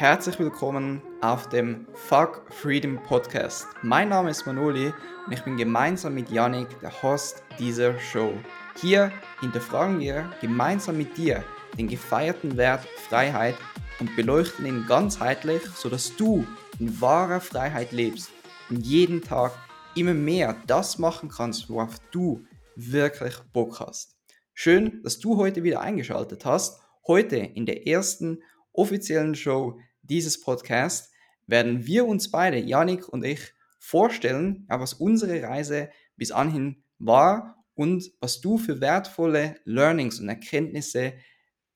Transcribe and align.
Herzlich 0.00 0.38
willkommen 0.38 1.02
auf 1.20 1.50
dem 1.50 1.86
Fuck 1.92 2.46
Freedom 2.48 2.98
Podcast. 3.02 3.66
Mein 3.82 4.08
Name 4.08 4.30
ist 4.30 4.46
Manoli 4.46 4.94
und 5.26 5.32
ich 5.32 5.42
bin 5.44 5.58
gemeinsam 5.58 6.14
mit 6.14 6.30
Yannick 6.30 6.80
der 6.80 7.02
Host 7.02 7.42
dieser 7.58 7.98
Show. 7.98 8.32
Hier 8.80 9.12
hinterfragen 9.40 10.00
wir 10.00 10.32
gemeinsam 10.40 10.96
mit 10.96 11.18
dir 11.18 11.44
den 11.76 11.86
gefeierten 11.86 12.56
Wert 12.56 12.88
Freiheit 13.10 13.56
und 13.98 14.16
beleuchten 14.16 14.64
ihn 14.64 14.86
ganzheitlich, 14.88 15.60
sodass 15.66 16.16
du 16.16 16.46
in 16.78 16.98
wahrer 16.98 17.42
Freiheit 17.42 17.92
lebst 17.92 18.30
und 18.70 18.86
jeden 18.86 19.20
Tag 19.20 19.52
immer 19.94 20.14
mehr 20.14 20.56
das 20.66 20.98
machen 20.98 21.28
kannst, 21.28 21.68
worauf 21.68 21.96
du 22.10 22.46
wirklich 22.74 23.34
Bock 23.52 23.80
hast. 23.80 24.16
Schön, 24.54 25.02
dass 25.02 25.18
du 25.18 25.36
heute 25.36 25.62
wieder 25.62 25.82
eingeschaltet 25.82 26.46
hast. 26.46 26.80
Heute 27.06 27.36
in 27.36 27.66
der 27.66 27.86
ersten 27.86 28.42
offiziellen 28.72 29.34
Show 29.34 29.78
dieses 30.10 30.40
Podcasts 30.40 31.12
werden 31.46 31.86
wir 31.86 32.04
uns 32.04 32.30
beide, 32.30 32.58
Janik 32.58 33.08
und 33.08 33.24
ich, 33.24 33.54
vorstellen, 33.78 34.66
was 34.68 34.92
unsere 34.92 35.42
Reise 35.42 35.88
bis 36.16 36.32
anhin 36.32 36.82
war 36.98 37.64
und 37.74 38.10
was 38.20 38.40
du 38.40 38.58
für 38.58 38.80
wertvolle 38.80 39.56
Learnings 39.64 40.20
und 40.20 40.28
Erkenntnisse 40.28 41.14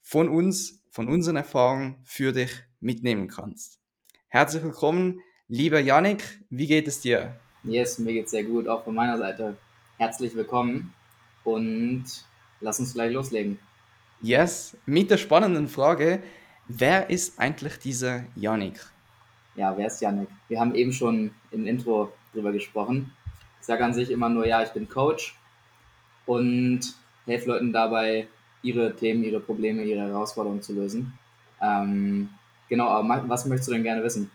von 0.02 0.28
uns, 0.28 0.82
von 0.90 1.08
unseren 1.08 1.36
Erfahrungen 1.36 2.00
für 2.04 2.32
dich 2.32 2.50
mitnehmen 2.80 3.28
kannst. 3.28 3.78
Herzlich 4.26 4.64
willkommen, 4.64 5.20
lieber 5.46 5.78
Janik, 5.78 6.24
wie 6.50 6.66
geht 6.66 6.88
es 6.88 7.00
dir? 7.00 7.36
Yes, 7.62 7.98
mir 8.00 8.12
geht's 8.12 8.32
sehr 8.32 8.44
gut, 8.44 8.66
auch 8.66 8.82
von 8.82 8.96
meiner 8.96 9.16
Seite. 9.16 9.56
Herzlich 9.96 10.34
willkommen 10.34 10.92
und 11.44 12.04
lass 12.60 12.80
uns 12.80 12.94
gleich 12.94 13.12
loslegen. 13.12 13.60
Yes, 14.20 14.76
mit 14.86 15.10
der 15.10 15.18
spannenden 15.18 15.68
Frage, 15.68 16.20
wer 16.68 17.10
ist 17.10 17.38
eigentlich 17.38 17.78
dieser 17.78 18.24
Janik? 18.34 18.80
Ja, 19.54 19.76
wer 19.76 19.86
ist 19.86 20.00
Janik? 20.00 20.28
Wir 20.48 20.60
haben 20.60 20.74
eben 20.74 20.92
schon 20.92 21.30
im 21.50 21.66
Intro 21.66 22.12
drüber 22.32 22.52
gesprochen. 22.52 23.12
Ich 23.60 23.66
sage 23.66 23.84
an 23.84 23.94
sich 23.94 24.10
immer 24.10 24.28
nur, 24.28 24.46
ja, 24.46 24.62
ich 24.62 24.70
bin 24.70 24.88
Coach 24.88 25.36
und 26.26 26.80
helfe 27.26 27.48
Leuten 27.48 27.72
dabei, 27.72 28.28
ihre 28.62 28.94
Themen, 28.96 29.24
ihre 29.24 29.40
Probleme, 29.40 29.82
ihre 29.82 30.00
Herausforderungen 30.00 30.62
zu 30.62 30.74
lösen. 30.74 31.18
Ähm, 31.60 32.28
genau, 32.68 32.88
aber 32.88 33.28
was 33.28 33.46
möchtest 33.46 33.68
du 33.68 33.72
denn 33.72 33.82
gerne 33.82 34.02
wissen? 34.02 34.30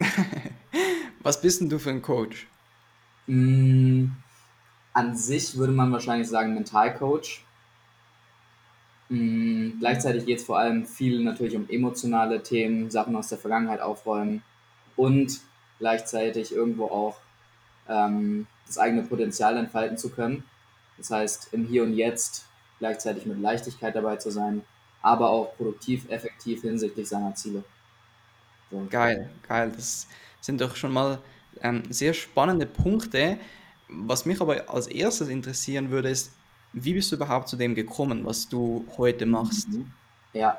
was 1.22 1.40
bist 1.40 1.60
denn 1.60 1.68
du 1.68 1.78
für 1.78 1.90
ein 1.90 2.02
Coach? 2.02 2.46
Mm, 3.26 4.06
an 4.92 5.16
sich 5.16 5.56
würde 5.56 5.72
man 5.72 5.92
wahrscheinlich 5.92 6.28
sagen 6.28 6.54
Mentalcoach. 6.54 7.44
Mm, 9.12 9.78
gleichzeitig 9.78 10.24
geht 10.24 10.38
es 10.38 10.46
vor 10.46 10.58
allem 10.58 10.86
viel 10.86 11.22
natürlich 11.22 11.54
um 11.54 11.68
emotionale 11.68 12.42
Themen, 12.42 12.90
Sachen 12.90 13.14
aus 13.14 13.28
der 13.28 13.36
Vergangenheit 13.36 13.82
aufräumen 13.82 14.42
und 14.96 15.38
gleichzeitig 15.78 16.54
irgendwo 16.54 16.86
auch 16.86 17.18
ähm, 17.90 18.46
das 18.66 18.78
eigene 18.78 19.02
Potenzial 19.02 19.58
entfalten 19.58 19.98
zu 19.98 20.08
können. 20.08 20.44
Das 20.96 21.10
heißt, 21.10 21.52
im 21.52 21.66
Hier 21.66 21.82
und 21.82 21.92
Jetzt 21.92 22.46
gleichzeitig 22.78 23.26
mit 23.26 23.38
Leichtigkeit 23.38 23.94
dabei 23.94 24.16
zu 24.16 24.30
sein, 24.30 24.62
aber 25.02 25.28
auch 25.28 25.56
produktiv, 25.58 26.08
effektiv 26.08 26.62
hinsichtlich 26.62 27.06
seiner 27.06 27.34
Ziele. 27.34 27.64
So. 28.70 28.86
Geil, 28.88 29.28
geil. 29.46 29.72
Das 29.76 30.06
sind 30.40 30.58
doch 30.58 30.74
schon 30.74 30.92
mal 30.92 31.18
ähm, 31.60 31.82
sehr 31.90 32.14
spannende 32.14 32.64
Punkte. 32.64 33.36
Was 33.88 34.24
mich 34.24 34.40
aber 34.40 34.70
als 34.70 34.86
erstes 34.86 35.28
interessieren 35.28 35.90
würde, 35.90 36.08
ist, 36.08 36.32
wie 36.72 36.94
bist 36.94 37.12
du 37.12 37.16
überhaupt 37.16 37.48
zu 37.48 37.56
dem 37.56 37.74
gekommen, 37.74 38.24
was 38.24 38.48
du 38.48 38.86
heute 38.96 39.26
machst? 39.26 39.68
Mhm. 39.68 39.90
Ja, 40.32 40.58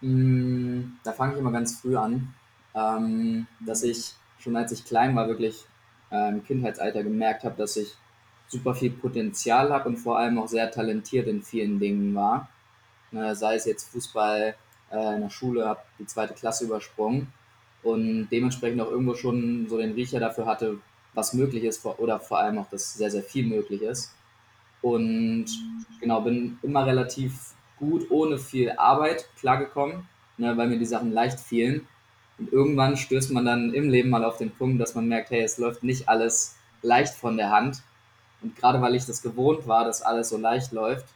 mm, 0.00 0.82
da 1.04 1.12
fange 1.12 1.34
ich 1.34 1.38
immer 1.38 1.52
ganz 1.52 1.80
früh 1.80 1.96
an, 1.96 2.34
ähm, 2.74 3.46
dass 3.60 3.82
ich 3.82 4.14
schon 4.38 4.56
als 4.56 4.72
ich 4.72 4.84
klein 4.84 5.16
war, 5.16 5.26
wirklich 5.28 5.64
äh, 6.10 6.28
im 6.28 6.44
Kindheitsalter 6.44 7.02
gemerkt 7.02 7.44
habe, 7.44 7.56
dass 7.56 7.76
ich 7.76 7.96
super 8.46 8.74
viel 8.74 8.90
Potenzial 8.90 9.72
habe 9.72 9.88
und 9.88 9.96
vor 9.96 10.18
allem 10.18 10.38
auch 10.38 10.48
sehr 10.48 10.70
talentiert 10.70 11.26
in 11.26 11.42
vielen 11.42 11.78
Dingen 11.78 12.14
war. 12.14 12.48
Äh, 13.12 13.34
sei 13.34 13.56
es 13.56 13.64
jetzt 13.64 13.90
Fußball 13.90 14.54
äh, 14.90 15.14
in 15.14 15.20
der 15.20 15.30
Schule, 15.30 15.66
habe 15.66 15.80
die 15.98 16.06
zweite 16.06 16.34
Klasse 16.34 16.64
übersprungen 16.64 17.32
und 17.82 18.28
dementsprechend 18.30 18.80
auch 18.80 18.90
irgendwo 18.90 19.14
schon 19.14 19.68
so 19.68 19.78
den 19.78 19.92
Riecher 19.92 20.20
dafür 20.20 20.46
hatte, 20.46 20.78
was 21.14 21.34
möglich 21.34 21.64
ist 21.64 21.84
oder 21.84 22.20
vor 22.20 22.38
allem 22.38 22.58
auch, 22.58 22.68
dass 22.70 22.94
sehr, 22.94 23.10
sehr 23.10 23.22
viel 23.22 23.46
möglich 23.46 23.82
ist. 23.82 24.14
Und 24.82 25.46
genau, 26.00 26.20
bin 26.20 26.58
immer 26.62 26.86
relativ 26.86 27.54
gut 27.78 28.10
ohne 28.10 28.38
viel 28.38 28.70
Arbeit 28.72 29.28
klargekommen, 29.38 30.08
ne, 30.36 30.56
weil 30.56 30.68
mir 30.68 30.78
die 30.78 30.86
Sachen 30.86 31.12
leicht 31.12 31.40
fielen. 31.40 31.86
Und 32.38 32.52
irgendwann 32.52 32.96
stößt 32.96 33.32
man 33.32 33.44
dann 33.44 33.74
im 33.74 33.88
Leben 33.88 34.10
mal 34.10 34.24
auf 34.24 34.36
den 34.36 34.50
Punkt, 34.50 34.80
dass 34.80 34.94
man 34.94 35.08
merkt, 35.08 35.30
hey, 35.30 35.42
es 35.42 35.58
läuft 35.58 35.82
nicht 35.82 36.08
alles 36.08 36.56
leicht 36.82 37.14
von 37.14 37.36
der 37.36 37.50
Hand. 37.50 37.82
Und 38.40 38.54
gerade 38.54 38.80
weil 38.80 38.94
ich 38.94 39.06
das 39.06 39.22
gewohnt 39.22 39.66
war, 39.66 39.84
dass 39.84 40.02
alles 40.02 40.28
so 40.28 40.36
leicht 40.36 40.72
läuft, 40.72 41.06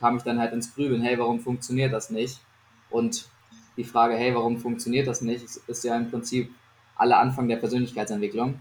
kam 0.00 0.16
ich 0.16 0.22
dann 0.22 0.38
halt 0.38 0.52
ins 0.52 0.74
Grübeln, 0.74 1.02
hey, 1.02 1.18
warum 1.18 1.40
funktioniert 1.40 1.92
das 1.92 2.08
nicht? 2.08 2.40
Und 2.88 3.28
die 3.76 3.84
Frage, 3.84 4.14
hey, 4.16 4.34
warum 4.34 4.58
funktioniert 4.58 5.06
das 5.06 5.20
nicht, 5.20 5.44
ist 5.66 5.84
ja 5.84 5.96
im 5.96 6.10
Prinzip 6.10 6.50
alle 6.96 7.16
Anfang 7.16 7.48
der 7.48 7.56
Persönlichkeitsentwicklung, 7.56 8.60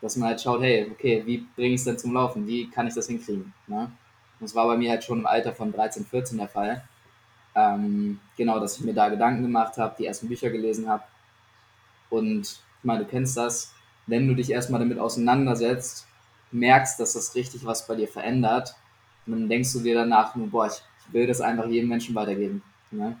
dass 0.00 0.16
man 0.16 0.30
halt 0.30 0.40
schaut, 0.40 0.62
hey, 0.62 0.90
okay, 0.90 1.22
wie 1.26 1.46
bringe 1.56 1.74
ich 1.74 1.80
es 1.80 1.84
denn 1.84 1.98
zum 1.98 2.14
Laufen? 2.14 2.46
Wie 2.46 2.70
kann 2.70 2.86
ich 2.86 2.94
das 2.94 3.06
hinkriegen? 3.06 3.52
Ne? 3.66 3.90
Das 4.40 4.54
war 4.54 4.66
bei 4.66 4.76
mir 4.76 4.90
halt 4.90 5.04
schon 5.04 5.20
im 5.20 5.26
Alter 5.26 5.52
von 5.52 5.72
13, 5.72 6.06
14 6.06 6.38
der 6.38 6.48
Fall. 6.48 6.82
Ähm, 7.54 8.20
genau, 8.36 8.58
dass 8.58 8.78
ich 8.78 8.84
mir 8.84 8.94
da 8.94 9.08
Gedanken 9.08 9.42
gemacht 9.42 9.76
habe, 9.76 9.94
die 9.98 10.06
ersten 10.06 10.28
Bücher 10.28 10.50
gelesen 10.50 10.88
habe. 10.88 11.02
Und 12.08 12.42
ich 12.42 12.84
meine, 12.84 13.04
du 13.04 13.10
kennst 13.10 13.36
das, 13.36 13.74
wenn 14.06 14.26
du 14.26 14.34
dich 14.34 14.50
erstmal 14.50 14.80
damit 14.80 14.98
auseinandersetzt, 14.98 16.06
merkst, 16.52 16.98
dass 16.98 17.12
das 17.12 17.34
richtig 17.34 17.64
was 17.64 17.86
bei 17.86 17.94
dir 17.94 18.08
verändert, 18.08 18.74
dann 19.26 19.48
denkst 19.48 19.72
du 19.72 19.80
dir 19.80 19.94
danach 19.94 20.34
nur, 20.34 20.48
boah, 20.48 20.66
ich, 20.66 20.82
ich 21.06 21.12
will 21.12 21.26
das 21.26 21.40
einfach 21.40 21.66
jedem 21.66 21.88
Menschen 21.88 22.14
weitergeben. 22.14 22.62
Ne? 22.90 23.16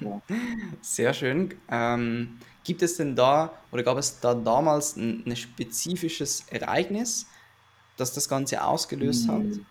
Sehr 0.80 1.12
schön. 1.14 1.54
Ähm, 1.70 2.38
gibt 2.64 2.82
es 2.82 2.96
denn 2.96 3.16
da 3.16 3.52
oder 3.72 3.82
gab 3.82 3.98
es 3.98 4.20
da 4.20 4.34
damals 4.34 4.96
ein, 4.96 5.24
ein 5.26 5.36
spezifisches 5.36 6.44
Ereignis, 6.50 7.26
das 7.96 8.12
das 8.12 8.28
Ganze 8.28 8.62
ausgelöst 8.62 9.28
hat? 9.28 9.38
Hm. 9.38 9.66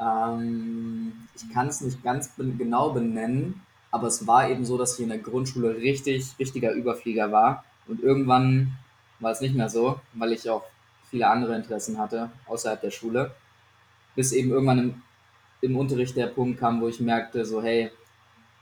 Ähm, 0.00 1.12
ich 1.34 1.52
kann 1.52 1.68
es 1.68 1.80
nicht 1.80 2.02
ganz 2.02 2.30
genau 2.36 2.90
benennen, 2.90 3.60
aber 3.90 4.06
es 4.06 4.26
war 4.26 4.48
eben 4.48 4.64
so, 4.64 4.78
dass 4.78 4.94
ich 4.94 5.02
in 5.02 5.08
der 5.08 5.18
Grundschule 5.18 5.76
richtig, 5.76 6.34
richtiger 6.38 6.72
Überflieger 6.72 7.32
war. 7.32 7.64
Und 7.86 8.02
irgendwann 8.02 8.76
war 9.20 9.32
es 9.32 9.40
nicht 9.40 9.54
mehr 9.54 9.68
so, 9.68 10.00
weil 10.14 10.32
ich 10.32 10.48
auch 10.48 10.64
viele 11.10 11.28
andere 11.28 11.56
Interessen 11.56 11.98
hatte 11.98 12.30
außerhalb 12.46 12.80
der 12.80 12.90
Schule. 12.90 13.32
Bis 14.14 14.32
eben 14.32 14.50
irgendwann 14.50 14.78
im, 14.78 15.02
im 15.60 15.76
Unterricht 15.76 16.16
der 16.16 16.26
Punkt 16.26 16.60
kam, 16.60 16.80
wo 16.80 16.88
ich 16.88 17.00
merkte, 17.00 17.44
so, 17.44 17.62
hey, 17.62 17.90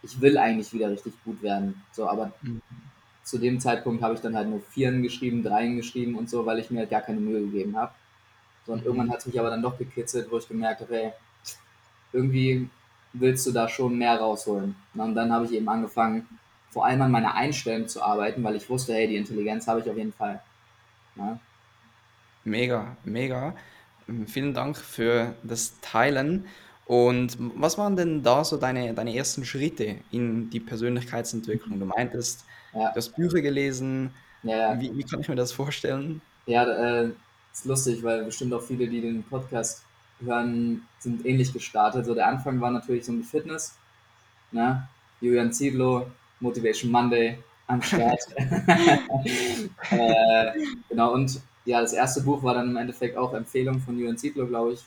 ich 0.06 0.21
will 0.21 0.39
eigentlich 0.39 0.72
wieder 0.72 0.91
richtig 0.91 1.12
gut 1.25 1.43
werden. 1.43 1.83
So, 1.93 2.09
aber 2.09 2.33
mhm. 2.43 2.62
zu 3.25 3.39
dem 3.39 3.59
Zeitpunkt 3.59 4.03
habe 4.03 4.15
ich 4.15 4.21
dann 4.21 4.37
halt 4.37 4.49
nur 4.49 4.61
Vieren 4.61 5.03
geschrieben, 5.03 5.43
Dreien 5.43 5.77
geschrieben 5.77 6.15
und 6.15 6.31
so, 6.31 6.47
weil 6.47 6.61
ich 6.61 6.71
mir 6.71 6.81
halt 6.81 6.91
gar 6.91 7.03
keine 7.03 7.21
Mühe 7.21 7.41
gegeben 7.41 7.77
habe. 7.77 7.93
So, 8.66 8.72
und 8.72 8.81
mhm. 8.81 8.87
irgendwann 8.87 9.11
hat 9.11 9.19
es 9.19 9.27
mich 9.27 9.39
aber 9.39 9.50
dann 9.50 9.62
doch 9.62 9.77
gekitzelt, 9.77 10.31
wo 10.31 10.39
ich 10.39 10.49
gemerkt 10.49 10.81
habe, 10.81 10.95
hey, 10.95 11.12
irgendwie 12.12 12.69
willst 13.12 13.47
du 13.47 13.53
da 13.53 13.69
schon 13.69 13.99
mehr 13.99 14.16
rausholen. 14.16 14.77
Und 14.95 15.15
dann 15.15 15.33
habe 15.33 15.47
ich 15.47 15.53
eben 15.53 15.69
angefangen, 15.69 16.27
vor 16.71 16.87
allem 16.87 17.03
an 17.03 17.11
meiner 17.11 17.34
Einstellung 17.34 17.89
zu 17.89 18.03
arbeiten, 18.03 18.45
weil 18.45 18.56
ich 18.56 18.69
wusste, 18.71 18.95
hey, 18.95 19.09
die 19.09 19.16
Intelligenz 19.16 19.66
habe 19.66 19.81
ich 19.81 19.91
auf 19.91 19.97
jeden 19.97 20.12
Fall. 20.12 20.41
Ja. 21.16 21.39
Mega, 22.45 22.97
mega. 23.05 23.55
Vielen 24.27 24.55
Dank 24.55 24.77
für 24.77 25.34
das 25.43 25.81
Teilen. 25.81 26.47
Und 26.87 27.37
was 27.57 27.77
waren 27.79 27.97
denn 27.97 28.23
da 28.23 28.45
so 28.45 28.57
deine, 28.57 28.95
deine 28.95 29.15
ersten 29.15 29.45
Schritte 29.45 29.97
in 30.13 30.49
die 30.51 30.61
Persönlichkeitsentwicklung? 30.61 31.81
Du 31.81 31.87
meintest, 31.87 32.45
ja. 32.72 32.91
du 32.91 32.97
hast 32.97 33.16
Bücher 33.16 33.41
gelesen. 33.41 34.15
Ja, 34.45 34.81
Wie, 34.81 34.97
wie 34.97 35.03
kann 35.03 35.21
ich 35.21 35.28
mir 35.28 35.34
das 35.34 35.51
vorstellen? 35.51 36.22
Ja, 36.47 36.63
äh, 36.65 37.10
ist 37.53 37.65
lustig, 37.65 38.05
weil 38.05 38.25
bestimmt 38.25 38.55
auch 38.55 38.63
viele, 38.63 38.87
die 38.87 39.01
den 39.01 39.25
Podcast 39.25 39.83
hören, 40.21 40.83
sind 41.01 41.27
ähnlich 41.27 41.53
gestartet. 41.53 42.07
So 42.07 42.15
der 42.15 42.28
Anfang 42.28 42.60
war 42.60 42.71
natürlich 42.71 43.05
so 43.05 43.10
mit 43.10 43.27
Fitness. 43.27 43.77
Ne? 44.53 44.87
Julian 45.21 45.53
Ziedlow, 45.53 46.07
Motivation 46.39 46.93
Monday 46.93 47.37
am 47.66 47.83
Start. 47.83 48.21
äh, 49.91 50.53
genau, 50.89 51.15
und 51.15 51.41
ja, 51.65 51.81
das 51.81 51.95
erste 51.95 52.21
Buch 52.21 52.45
war 52.45 52.55
dann 52.55 52.71
im 52.71 52.77
Endeffekt 52.77 53.16
auch 53.16 53.34
Empfehlung 53.34 53.81
von 53.81 53.99
Julian 53.99 54.16
Ziedlow, 54.16 54.47
glaube 54.47 54.75
ich 54.75 54.84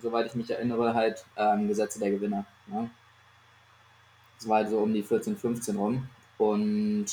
soweit 0.00 0.26
ich 0.26 0.34
mich 0.34 0.50
erinnere, 0.50 0.94
halt 0.94 1.24
ähm, 1.36 1.68
Gesetze 1.68 1.98
der 1.98 2.10
Gewinner. 2.10 2.44
Ne? 2.66 2.90
Das 4.38 4.48
war 4.48 4.58
halt 4.58 4.70
so 4.70 4.78
um 4.78 4.92
die 4.92 5.02
14, 5.02 5.36
15 5.36 5.76
rum. 5.76 6.08
Und 6.38 7.06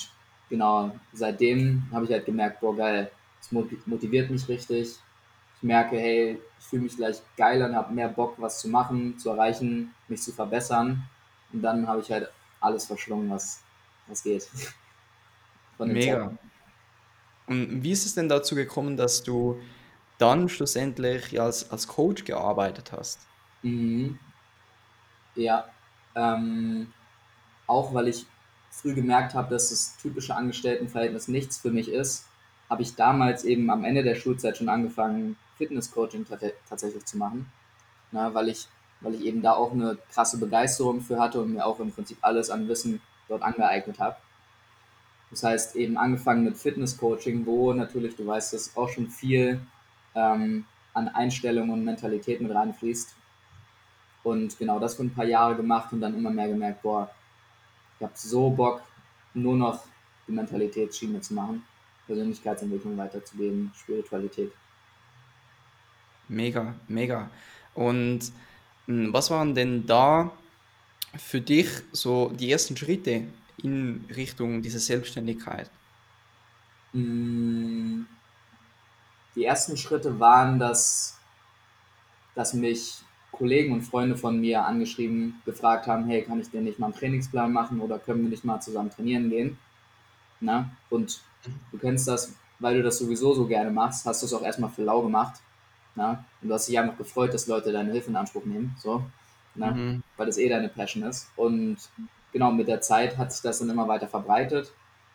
genau, 0.50 0.92
seitdem 1.14 1.84
habe 1.92 2.06
ich 2.06 2.12
halt 2.12 2.26
gemerkt, 2.26 2.62
boah, 2.62 2.76
geil, 2.76 3.12
es 3.40 3.52
motiviert 3.52 4.30
mich 4.30 4.48
richtig. 4.48 4.96
Ich 5.58 5.64
merke, 5.64 5.98
hey, 5.98 6.40
ich 6.60 6.66
fühle 6.66 6.84
mich 6.84 6.96
gleich 6.96 7.22
geiler 7.38 7.68
und 7.68 7.76
habe 7.76 7.94
mehr 7.94 8.10
Bock, 8.10 8.36
was 8.38 8.60
zu 8.60 8.70
machen, 8.70 9.18
zu 9.18 9.30
erreichen, 9.30 9.94
mich 10.08 10.22
zu 10.22 10.32
verbessern. 10.32 11.04
Und 11.52 11.62
dann 11.62 11.88
habe 11.88 12.02
ich 12.02 12.12
halt 12.12 12.30
alles 12.62 12.86
verschlungen, 12.86 13.30
was 13.30 13.62
was 14.10 14.24
geht. 14.24 14.50
Mega. 15.80 16.38
Und 17.48 17.84
wie 17.84 17.92
ist 17.92 18.06
es 18.06 18.16
denn 18.16 18.28
dazu 18.28 18.54
gekommen, 18.54 18.98
dass 18.98 19.24
du 19.24 19.60
dann 20.20 20.50
schlussendlich 20.50 21.42
als, 21.42 21.72
als 21.72 21.88
Coach 21.88 22.26
gearbeitet 22.26 22.92
hast? 22.92 23.20
Mhm. 23.64 24.20
Ja, 25.36 25.66
ähm, 26.16 26.94
auch 27.66 27.94
weil 27.94 28.08
ich 28.08 28.26
früh 28.70 28.94
gemerkt 28.94 29.34
habe, 29.34 29.50
dass 29.50 29.70
das 29.70 29.98
typische 29.98 30.36
Angestelltenverhältnis 30.36 31.28
nichts 31.28 31.58
für 31.58 31.72
mich 31.72 31.90
ist, 31.90 32.26
habe 32.70 32.84
ich 32.84 32.96
damals 32.96 33.44
eben 33.46 33.70
am 33.72 33.84
Ende 33.84 34.04
der 34.04 34.16
Schulzeit 34.16 34.58
schon 34.58 34.70
angefangen, 34.70 35.38
Fitnesscoaching 35.58 36.26
tatsächlich 36.70 37.06
zu 37.06 37.18
machen. 37.18 37.52
Na, 38.12 38.34
weil, 38.34 38.50
ich, 38.50 38.68
weil 39.02 39.16
ich 39.16 39.22
eben 39.22 39.42
da 39.42 39.54
auch 39.54 39.72
eine 39.72 39.98
krasse 40.12 40.38
Begeisterung 40.38 41.02
für 41.02 41.20
hatte 41.20 41.42
und 41.42 41.54
mir 41.54 41.66
auch 41.66 41.80
im 41.80 41.92
Prinzip 41.92 42.18
alles 42.22 42.50
an 42.50 42.68
Wissen 42.68 43.02
dort 43.28 43.44
angeeignet 43.44 44.00
habe. 44.00 44.18
Das 45.32 45.44
heißt, 45.44 45.76
eben 45.76 45.98
angefangen 45.98 46.44
mit 46.44 46.58
Fitnesscoaching, 46.58 47.46
wo 47.46 47.74
natürlich, 47.74 48.16
du 48.16 48.26
weißt, 48.26 48.54
dass 48.54 48.76
auch 48.76 48.90
schon 48.90 49.10
viel 49.10 49.62
ähm, 50.16 50.66
an 50.94 51.08
Einstellung 51.10 51.70
und 51.70 51.84
Mentalität 51.84 52.42
mit 52.42 52.54
reinfließt. 52.54 53.16
Und 54.24 54.58
genau 54.58 54.80
das 54.80 54.96
für 54.96 55.04
ein 55.04 55.14
paar 55.14 55.26
Jahre 55.26 55.56
gemacht 55.56 55.94
und 55.94 56.02
dann 56.02 56.16
immer 56.16 56.30
mehr 56.30 56.48
gemerkt, 56.48 56.82
boah, 56.82 57.10
ich 57.98 58.04
habe 58.04 58.14
so 58.16 58.50
Bock, 58.50 58.82
nur 59.34 59.56
noch 59.56 59.86
die 60.28 60.32
Mentalitätsschiene 60.32 61.22
zu 61.22 61.34
machen, 61.34 61.64
Persönlichkeitsentwicklung 62.08 62.98
weiterzugeben, 62.98 63.72
Spiritualität. 63.76 64.52
Mega, 66.28 66.76
mega. 66.88 67.30
Und 67.74 68.32
hm, 68.86 69.14
was 69.14 69.32
waren 69.32 69.56
denn 69.56 69.86
da 69.86 70.32
für 71.18 71.42
dich 71.42 71.70
so 71.92 72.30
die 72.30 72.52
ersten 72.52 72.78
Schritte 72.78 73.28
in 73.64 74.06
Richtung 74.16 74.62
dieser 74.62 74.80
Selbstständigkeit? 74.80 75.70
Hm, 76.94 78.08
die 79.36 79.46
ersten 79.46 79.78
Schritte 79.78 80.20
waren, 80.20 80.60
dass, 80.60 81.18
dass 82.36 82.54
mich 82.54 83.00
Kollegen 83.32 83.74
und 83.74 83.84
Freunde 83.84 84.18
von 84.18 84.40
mir 84.40 84.66
angeschrieben, 84.66 85.42
gefragt 85.46 85.88
haben, 85.88 86.06
hey, 86.08 86.24
kann 86.24 86.42
ich 86.42 86.50
denn 86.50 86.64
nicht 86.64 86.80
mal 86.80 86.88
einen 86.88 86.96
Trainingsplan 86.96 87.52
machen 87.52 87.80
oder 87.80 88.00
können 88.00 88.24
wir 88.24 88.30
nicht 88.30 88.44
mal 88.44 88.60
zusammen 88.60 88.90
trainieren 88.90 89.30
gehen? 89.30 89.58
Na? 90.42 90.70
Und 90.90 91.22
du 91.72 91.78
kennst 91.78 92.08
das, 92.08 92.34
weil 92.60 92.76
du 92.76 92.84
das 92.84 92.98
sowieso 92.98 93.34
so 93.34 93.48
gerne 93.48 93.72
machst, 93.72 94.06
hast 94.06 94.22
du 94.22 94.26
es 94.26 94.34
auch 94.34 94.42
erstmal 94.42 94.70
für 94.70 94.84
lau 94.84 95.02
gemacht. 95.02 95.40
Na? 95.96 96.26
Und 96.42 96.50
du 96.50 96.54
hast 96.54 96.68
dich 96.68 96.78
einfach 96.78 96.98
gefreut, 96.98 97.34
dass 97.34 97.48
Leute 97.48 97.72
deine 97.72 97.92
Hilfe 97.92 98.10
in 98.10 98.16
Anspruch 98.16 98.46
nehmen, 98.46 98.76
so, 98.78 99.04
na? 99.56 99.72
Mhm. 99.72 100.04
weil 100.18 100.28
das 100.28 100.38
eh 100.38 100.50
deine 100.50 100.70
Passion 100.70 101.04
ist. 101.04 101.30
Und 101.36 101.78
genau, 102.34 102.52
mit 102.52 102.68
der 102.68 102.82
Zeit 102.82 103.18
hat 103.18 103.32
sich 103.32 103.42
das 103.42 103.60
dann 103.60 103.70
immer 103.70 103.88
weiter 103.88 104.08
verbreitet. 104.08 104.72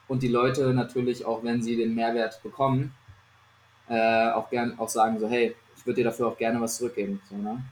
Und 0.08 0.22
die 0.22 0.28
Leute 0.28 0.75
natürlich, 0.75 1.25
auch 1.25 1.43
wenn 1.44 1.62
sie 1.62 1.76
den 1.76 1.94
Mehrwert 1.94 2.43
bekommen, 2.43 2.94
äh, 3.88 4.31
auch 4.31 4.50
gern 4.50 4.78
auch 4.78 4.88
sagen 4.88 5.19
so, 5.19 5.28
hey, 5.28 5.54
ich 5.76 5.86
würde 5.86 5.96
dir 5.96 6.04
dafür 6.04 6.28
auch 6.28 6.38
gerne 6.38 6.60
was 6.60 6.76
zurückgeben. 6.76 7.20
So, 7.28 7.36
ne? 7.36 7.62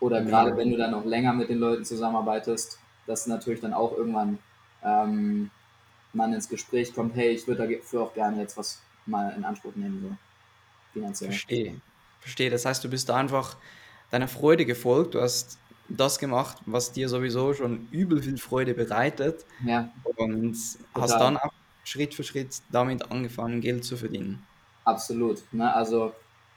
Oder 0.00 0.20
mhm. 0.20 0.26
gerade 0.26 0.56
wenn 0.56 0.70
du 0.70 0.76
dann 0.76 0.90
noch 0.90 1.04
länger 1.04 1.32
mit 1.32 1.48
den 1.48 1.58
Leuten 1.58 1.84
zusammenarbeitest, 1.84 2.78
dass 3.06 3.26
natürlich 3.26 3.60
dann 3.60 3.74
auch 3.74 3.96
irgendwann 3.96 4.38
ähm, 4.82 5.50
man 6.12 6.32
ins 6.32 6.48
Gespräch 6.48 6.94
kommt, 6.94 7.14
hey, 7.16 7.30
ich 7.30 7.46
würde 7.46 7.68
dafür 7.68 8.02
auch 8.02 8.14
gerne 8.14 8.40
jetzt 8.40 8.56
was 8.56 8.80
mal 9.06 9.34
in 9.36 9.44
Anspruch 9.44 9.74
nehmen, 9.74 10.00
so 10.02 10.16
finanziell. 10.92 11.30
Verstehe. 11.30 11.80
Verstehe. 12.20 12.50
Das 12.50 12.64
heißt, 12.64 12.82
du 12.82 12.88
bist 12.88 13.08
da 13.08 13.16
einfach 13.16 13.56
deiner 14.10 14.28
Freude 14.28 14.64
gefolgt, 14.64 15.14
du 15.14 15.20
hast 15.20 15.58
das 15.88 16.18
gemacht, 16.18 16.58
was 16.66 16.92
dir 16.92 17.08
sowieso 17.08 17.52
schon 17.52 17.88
übel 17.90 18.22
viel 18.22 18.38
Freude 18.38 18.74
bereitet. 18.74 19.44
Ja. 19.64 19.90
Und 20.16 20.54
Total. 20.54 21.02
hast 21.02 21.20
dann 21.20 21.36
auch 21.36 21.52
Schritt 21.84 22.14
für 22.14 22.24
Schritt 22.24 22.62
damit 22.70 23.10
angefangen, 23.10 23.60
Geld 23.60 23.84
zu 23.84 23.96
verdienen. 23.96 24.42
Absolut. 24.84 25.42
Ne? 25.52 25.72
Also 25.74 26.12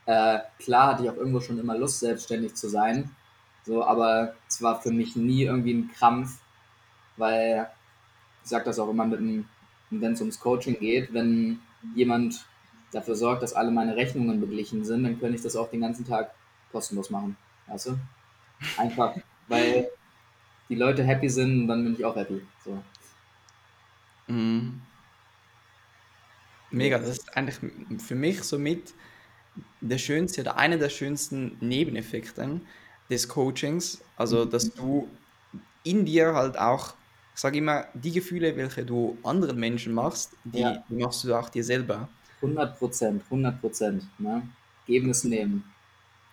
äh, 0.06 0.40
klar 0.60 0.88
hatte 0.88 1.04
ich 1.04 1.10
auch 1.10 1.16
irgendwo 1.16 1.40
schon 1.40 1.60
immer 1.60 1.78
Lust, 1.78 2.00
selbstständig 2.00 2.56
zu 2.56 2.70
sein. 2.70 3.12
So, 3.66 3.84
aber 3.84 4.34
es 4.48 4.62
war 4.62 4.82
für 4.82 4.92
mich 4.92 5.16
nie 5.16 5.44
irgendwie 5.44 5.74
ein 5.74 5.92
Krampf, 5.92 6.40
weil 7.18 7.70
ich 8.44 8.50
sage 8.50 8.66
das 8.66 8.80
auch 8.80 8.90
immer 8.90 9.06
mit 9.06 9.20
einem, 9.20 9.46
wenn 9.90 10.14
es 10.14 10.22
ums 10.22 10.40
Coaching 10.40 10.80
geht, 10.80 11.14
wenn 11.14 11.60
jemand 11.94 12.46
dafür 12.92 13.16
sorgt, 13.16 13.44
dass 13.44 13.54
alle 13.54 13.72
meine 13.72 13.96
Rechnungen 13.96 14.40
beglichen 14.40 14.86
sind, 14.86 15.04
dann 15.04 15.20
könnte 15.20 15.36
ich 15.36 15.42
das 15.42 15.58
auch 15.58 15.70
den 15.70 15.82
ganzen 15.82 16.06
Tag 16.06 16.32
kostenlos 16.72 17.10
machen. 17.10 17.36
Weißt 17.68 17.88
du? 17.88 17.98
Einfach, 18.78 19.16
weil 19.48 19.90
die 20.70 20.76
Leute 20.76 21.04
happy 21.04 21.30
sind 21.30 21.62
und 21.62 21.68
dann 21.68 21.84
bin 21.84 21.94
ich 21.94 22.06
auch 22.06 22.16
happy. 22.16 22.42
So. 22.64 22.82
Mhm. 24.28 24.82
Mega, 26.72 27.00
das 27.00 27.10
ist 27.10 27.38
eigentlich 27.38 27.58
für 28.02 28.16
mich 28.16 28.44
somit 28.44 28.94
der 29.82 29.98
schönste 29.98 30.42
oder 30.42 30.58
einer 30.58 30.78
der 30.78 30.90
schönsten 30.90 31.58
Nebeneffekte 31.60 32.62
des 33.10 33.28
Coachings. 33.28 34.02
Also, 34.18 34.46
dass 34.46 34.66
mhm. 34.66 34.72
du 34.76 35.08
in 35.84 36.06
dir 36.06 36.34
halt 36.34 36.58
auch, 36.58 36.94
ich 37.34 37.42
sage 37.42 37.60
immer, 37.60 37.86
die 37.94 38.12
Gefühle, 38.12 38.56
welche 38.58 38.84
du 38.84 39.18
anderen 39.24 39.60
Menschen 39.60 39.94
machst, 39.94 40.34
die, 40.44 40.60
ja. 40.60 40.84
die 40.90 40.96
machst 40.96 41.24
du 41.24 41.34
auch 41.34 41.50
dir 41.50 41.64
selber. 41.64 42.10
100 42.42 42.78
Prozent, 42.78 43.24
100 43.26 43.62
Prozent. 43.62 44.04
Ne? 44.20 44.48
Geben 44.86 45.10
es 45.10 45.24
nehmen. 45.24 45.64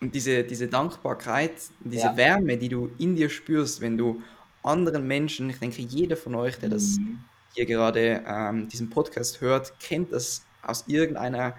Und 0.00 0.14
diese, 0.14 0.42
diese 0.44 0.68
Dankbarkeit, 0.68 1.52
diese 1.80 2.06
ja. 2.06 2.16
Wärme, 2.16 2.58
die 2.58 2.68
du 2.68 2.90
in 2.98 3.14
dir 3.14 3.30
spürst, 3.30 3.80
wenn 3.80 3.96
du 3.96 4.22
anderen 4.62 5.06
Menschen, 5.06 5.48
ich 5.48 5.58
denke, 5.58 5.82
jeder 5.82 6.16
von 6.16 6.34
euch, 6.34 6.58
der 6.58 6.70
das 6.70 6.98
mhm 6.98 7.20
hier 7.54 7.66
gerade 7.66 8.22
ähm, 8.26 8.68
diesen 8.68 8.90
Podcast 8.90 9.40
hört, 9.40 9.78
kennt 9.80 10.12
das 10.12 10.44
aus 10.62 10.84
irgendeiner 10.86 11.54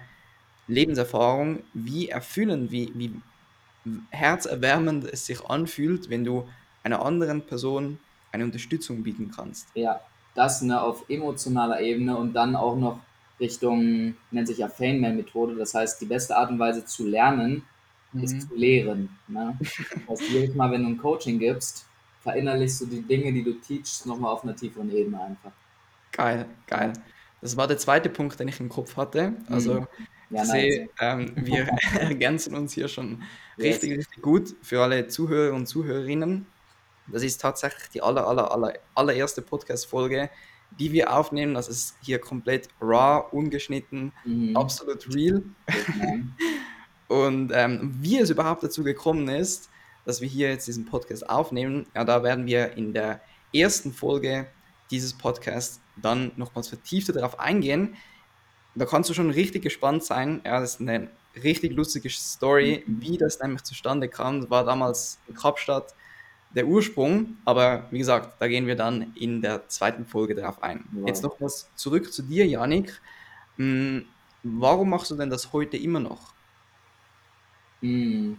Lebenserfahrung, 0.68 1.62
wie 1.74 2.08
erfüllend, 2.08 2.70
wie, 2.70 2.92
wie 2.94 3.14
herzerwärmend 4.10 5.04
es 5.04 5.26
sich 5.26 5.44
anfühlt, 5.44 6.10
wenn 6.10 6.24
du 6.24 6.48
einer 6.82 7.04
anderen 7.04 7.46
Person 7.46 7.98
eine 8.32 8.44
Unterstützung 8.44 9.02
bieten 9.02 9.30
kannst. 9.34 9.68
Ja, 9.74 10.00
das 10.34 10.62
ne, 10.62 10.80
auf 10.80 11.08
emotionaler 11.08 11.80
Ebene 11.80 12.16
und 12.16 12.34
dann 12.34 12.56
auch 12.56 12.76
noch 12.76 13.00
Richtung, 13.40 14.14
nennt 14.30 14.48
sich 14.48 14.58
ja 14.58 14.68
Feynman-Methode, 14.68 15.56
das 15.56 15.74
heißt, 15.74 16.00
die 16.00 16.06
beste 16.06 16.36
Art 16.36 16.50
und 16.50 16.58
Weise 16.58 16.84
zu 16.84 17.06
lernen, 17.06 17.62
mhm. 18.12 18.24
ist 18.24 18.48
zu 18.48 18.54
lehren. 18.54 19.08
Ne? 19.28 19.56
Das 20.08 20.20
heißt, 20.20 20.30
jedes 20.30 20.54
Mal, 20.54 20.70
wenn 20.70 20.82
du 20.82 20.90
ein 20.90 20.98
Coaching 20.98 21.38
gibst, 21.38 21.86
verinnerlichst 22.22 22.80
du 22.80 22.86
die 22.86 23.02
Dinge, 23.02 23.32
die 23.32 23.44
du 23.44 23.52
teachst, 23.54 24.06
nochmal 24.06 24.32
auf 24.32 24.42
einer 24.42 24.56
tieferen 24.56 24.90
Ebene 24.90 25.20
einfach. 25.20 25.52
Geil, 26.16 26.46
geil. 26.66 26.94
Das 27.42 27.56
war 27.58 27.68
der 27.68 27.76
zweite 27.76 28.08
Punkt, 28.08 28.40
den 28.40 28.48
ich 28.48 28.58
im 28.58 28.70
Kopf 28.70 28.96
hatte. 28.96 29.34
Also 29.50 29.80
mhm. 29.80 29.86
ja, 30.30 30.42
ich 30.42 30.48
sehe, 30.48 30.88
ähm, 30.98 31.32
wir 31.36 31.68
ergänzen 32.00 32.54
uns 32.54 32.72
hier 32.72 32.88
schon 32.88 33.22
richtig, 33.58 33.90
yes. 33.90 33.98
richtig 33.98 34.22
gut 34.22 34.56
für 34.62 34.82
alle 34.82 35.08
Zuhörer 35.08 35.54
und 35.54 35.66
Zuhörerinnen. 35.66 36.46
Das 37.08 37.22
ist 37.22 37.40
tatsächlich 37.40 37.90
die 37.90 38.02
aller, 38.02 38.26
aller, 38.26 38.50
aller, 38.50 38.72
allererste 38.94 39.42
Podcast-Folge, 39.42 40.30
die 40.78 40.90
wir 40.90 41.12
aufnehmen. 41.14 41.52
Das 41.52 41.68
ist 41.68 41.96
hier 42.00 42.18
komplett 42.18 42.68
raw, 42.80 43.24
ungeschnitten, 43.30 44.12
mhm. 44.24 44.56
absolut 44.56 45.14
real. 45.14 45.42
und 47.08 47.52
ähm, 47.54 47.94
wie 48.00 48.18
es 48.18 48.30
überhaupt 48.30 48.62
dazu 48.62 48.82
gekommen 48.82 49.28
ist, 49.28 49.68
dass 50.06 50.22
wir 50.22 50.28
hier 50.28 50.48
jetzt 50.48 50.66
diesen 50.66 50.86
Podcast 50.86 51.28
aufnehmen, 51.28 51.86
ja, 51.94 52.04
da 52.04 52.22
werden 52.22 52.46
wir 52.46 52.72
in 52.72 52.94
der 52.94 53.20
ersten 53.52 53.92
Folge 53.92 54.46
dieses 54.90 55.12
Podcasts 55.14 55.80
dann 55.96 56.32
nochmals 56.36 56.68
vertiefter 56.68 57.12
darauf 57.12 57.40
eingehen. 57.40 57.96
Da 58.74 58.84
kannst 58.84 59.08
du 59.08 59.14
schon 59.14 59.30
richtig 59.30 59.62
gespannt 59.62 60.04
sein. 60.04 60.42
Ja, 60.44 60.60
das 60.60 60.74
ist 60.74 60.80
eine 60.80 61.08
richtig 61.42 61.72
lustige 61.72 62.10
Story, 62.10 62.84
wie 62.86 63.16
das 63.16 63.40
nämlich 63.40 63.62
zustande 63.62 64.08
kam. 64.08 64.40
Das 64.40 64.50
war 64.50 64.64
damals 64.64 65.18
in 65.26 65.34
Kapstadt 65.34 65.94
der 66.54 66.66
Ursprung, 66.66 67.36
aber 67.44 67.86
wie 67.90 67.98
gesagt, 67.98 68.40
da 68.40 68.48
gehen 68.48 68.66
wir 68.66 68.76
dann 68.76 69.12
in 69.14 69.42
der 69.42 69.68
zweiten 69.68 70.06
Folge 70.06 70.34
darauf 70.34 70.62
ein. 70.62 70.84
Wow. 70.92 71.06
Jetzt 71.06 71.22
nochmals 71.22 71.68
zurück 71.74 72.12
zu 72.12 72.22
dir, 72.22 72.46
Janik. 72.46 73.00
Hm, 73.56 74.06
warum 74.42 74.90
machst 74.90 75.10
du 75.10 75.16
denn 75.16 75.28
das 75.28 75.52
heute 75.52 75.76
immer 75.76 76.00
noch? 76.00 76.32
Hm. 77.80 78.38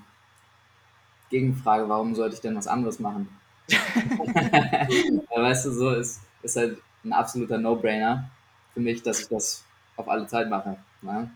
Gegenfrage, 1.30 1.88
warum 1.90 2.16
sollte 2.16 2.36
ich 2.36 2.42
denn 2.42 2.56
was 2.56 2.68
anderes 2.68 3.00
machen? 3.00 3.28
weißt 3.70 5.66
du, 5.66 5.72
so 5.72 5.92
ist, 5.92 6.22
ist 6.48 6.56
halt 6.56 6.78
ein 7.04 7.14
absoluter 7.14 7.58
No-Brainer 7.58 8.30
für 8.74 8.80
mich, 8.80 9.04
dass 9.04 9.22
ich 9.22 9.28
das 9.28 9.64
auf 9.96 10.08
alle 10.10 10.28
Zeit 10.28 10.50
mache. 10.50 10.78
Ne? 11.02 11.30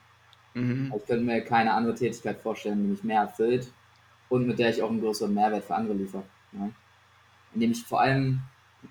Mhm. 0.54 0.94
Ich 0.96 1.06
könnte 1.06 1.24
mir 1.24 1.42
keine 1.42 1.74
andere 1.74 1.96
Tätigkeit 1.96 2.40
vorstellen, 2.40 2.84
die 2.84 2.90
mich 2.92 3.04
mehr 3.04 3.22
erfüllt 3.22 3.72
und 4.30 4.48
mit 4.48 4.60
der 4.60 4.70
ich 4.70 4.82
auch 4.82 4.90
einen 4.90 5.02
größeren 5.02 5.34
Mehrwert 5.34 5.66
für 5.66 5.76
andere 5.76 5.96
liefere. 5.96 6.24
Ne? 6.52 6.72
Indem 7.54 7.72
ich 7.72 7.84
vor 7.84 8.02
allem, 8.02 8.42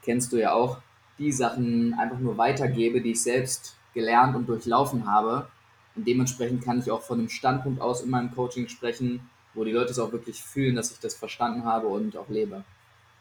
kennst 0.03 0.33
du 0.33 0.37
ja 0.37 0.53
auch, 0.53 0.79
die 1.19 1.33
Sachen 1.33 1.95
einfach 1.95 2.19
nur 2.19 2.39
weitergebe, 2.39 3.01
die 3.01 3.13
ich 3.13 3.23
selbst 3.23 3.77
gelernt 3.95 4.37
und 4.37 4.49
durchlaufen 4.49 5.11
habe. 5.11 5.49
Und 5.95 6.07
dementsprechend 6.07 6.65
kann 6.65 6.79
ich 6.79 6.91
auch 6.91 7.03
von 7.03 7.19
einem 7.19 7.29
Standpunkt 7.29 7.81
aus 7.81 8.03
in 8.03 8.11
meinem 8.11 8.35
Coaching 8.35 8.69
sprechen, 8.69 9.29
wo 9.55 9.65
die 9.65 9.73
Leute 9.73 9.91
es 9.91 9.99
auch 9.99 10.13
wirklich 10.13 10.43
fühlen, 10.43 10.77
dass 10.77 10.93
ich 10.93 10.99
das 10.99 11.15
verstanden 11.15 11.65
habe 11.65 11.89
und 11.89 12.17
auch 12.17 12.29
lebe. 12.29 12.65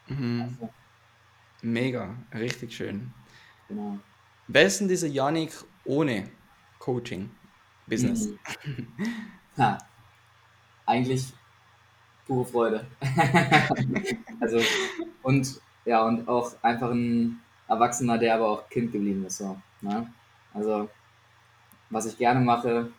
Mhm. 0.08 0.42
Also. 0.42 0.70
Mega, 1.62 2.14
richtig 2.34 2.74
schön. 2.74 3.12
Genau. 3.68 3.98
Wer 4.48 4.66
ist 4.66 4.80
denn 4.80 4.88
dieser 4.88 5.06
Yannick 5.06 5.52
ohne 5.84 6.28
Coaching-Business? 6.78 8.28
Mhm. 8.64 8.86
Eigentlich 10.86 11.32
pure 12.26 12.44
Freude. 12.44 12.86
also, 14.40 14.60
und 15.22 15.60
ja, 15.84 16.04
und 16.04 16.28
auch 16.28 16.52
einfach 16.62 16.90
ein 16.90 17.40
Erwachsener, 17.68 18.18
der 18.18 18.34
aber 18.34 18.48
auch 18.48 18.68
Kind 18.68 18.92
geblieben 18.92 19.24
ist. 19.26 19.38
So, 19.38 19.60
ne? 19.80 20.12
Also, 20.52 20.88
was 21.90 22.06
ich 22.06 22.18
gerne 22.18 22.40
mache, 22.40 22.90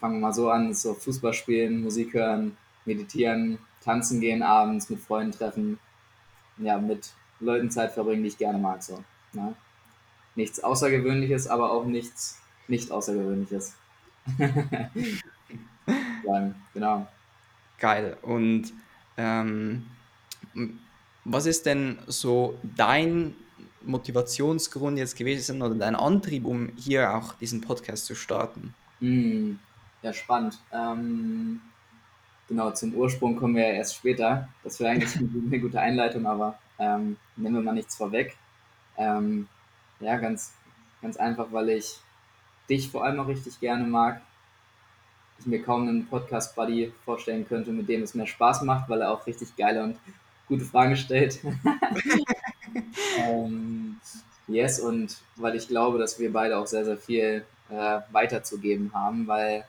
fangen 0.00 0.16
wir 0.16 0.26
mal 0.28 0.32
so 0.32 0.50
an, 0.50 0.70
ist 0.70 0.82
so 0.82 0.94
Fußball 0.94 1.32
spielen, 1.32 1.82
Musik 1.82 2.14
hören, 2.14 2.56
meditieren, 2.84 3.58
tanzen 3.82 4.20
gehen 4.20 4.42
abends, 4.42 4.90
mit 4.90 5.00
Freunden 5.00 5.32
treffen, 5.32 5.78
ja, 6.58 6.78
mit 6.78 7.12
Leuten 7.40 7.70
Zeit 7.70 7.92
verbringen, 7.92 8.22
die 8.22 8.28
ich 8.28 8.38
gerne 8.38 8.58
mag. 8.58 8.82
So, 8.82 9.02
ne? 9.32 9.54
Nichts 10.34 10.62
Außergewöhnliches, 10.62 11.48
aber 11.48 11.72
auch 11.72 11.84
nichts 11.84 12.40
nicht 12.68 12.90
Außergewöhnliches. 12.90 13.74
Genau. 16.74 17.06
Geil. 17.78 18.16
Und 18.22 18.72
ähm, 19.16 19.86
was 21.24 21.46
ist 21.46 21.66
denn 21.66 21.98
so 22.06 22.58
dein 22.76 23.34
Motivationsgrund 23.82 24.98
jetzt 24.98 25.16
gewesen 25.16 25.62
oder 25.62 25.74
dein 25.74 25.96
Antrieb, 25.96 26.44
um 26.44 26.70
hier 26.76 27.14
auch 27.14 27.34
diesen 27.34 27.60
Podcast 27.60 28.06
zu 28.06 28.14
starten? 28.14 28.74
Mm, 29.00 29.52
ja, 30.02 30.12
spannend. 30.12 30.58
Ähm, 30.72 31.60
genau, 32.48 32.70
zum 32.72 32.94
Ursprung 32.94 33.36
kommen 33.36 33.56
wir 33.56 33.66
ja 33.66 33.74
erst 33.74 33.96
später. 33.96 34.48
Das 34.62 34.78
wäre 34.80 34.90
eigentlich 34.90 35.16
eine 35.46 35.60
gute 35.60 35.80
Einleitung, 35.80 36.26
aber 36.26 36.58
ähm, 36.78 37.16
nehmen 37.36 37.56
wir 37.56 37.62
mal 37.62 37.74
nichts 37.74 37.96
vorweg. 37.96 38.36
Ähm, 38.96 39.48
ja, 40.00 40.16
ganz, 40.16 40.52
ganz 41.02 41.16
einfach, 41.16 41.48
weil 41.50 41.70
ich 41.70 41.96
dich 42.68 42.90
vor 42.90 43.04
allem 43.04 43.20
auch 43.20 43.28
richtig 43.28 43.60
gerne 43.60 43.84
mag. 43.84 44.20
Ich 45.38 45.46
mir 45.46 45.62
kaum 45.62 45.88
einen 45.88 46.06
Podcast-Buddy 46.06 46.92
vorstellen 47.04 47.46
könnte, 47.46 47.70
mit 47.70 47.88
dem 47.88 48.02
es 48.02 48.14
mehr 48.14 48.26
Spaß 48.26 48.62
macht, 48.62 48.88
weil 48.88 49.02
er 49.02 49.12
auch 49.12 49.26
richtig 49.26 49.56
geile 49.56 49.82
und 49.84 49.96
gute 50.48 50.64
Fragen 50.64 50.96
stellt. 50.96 51.38
ähm, 53.18 54.00
yes, 54.48 54.80
und 54.80 55.16
weil 55.36 55.54
ich 55.54 55.68
glaube, 55.68 55.98
dass 55.98 56.18
wir 56.18 56.32
beide 56.32 56.58
auch 56.58 56.66
sehr, 56.66 56.84
sehr 56.84 56.96
viel 56.96 57.44
äh, 57.70 58.00
weiterzugeben 58.10 58.92
haben, 58.92 59.26
weil 59.28 59.64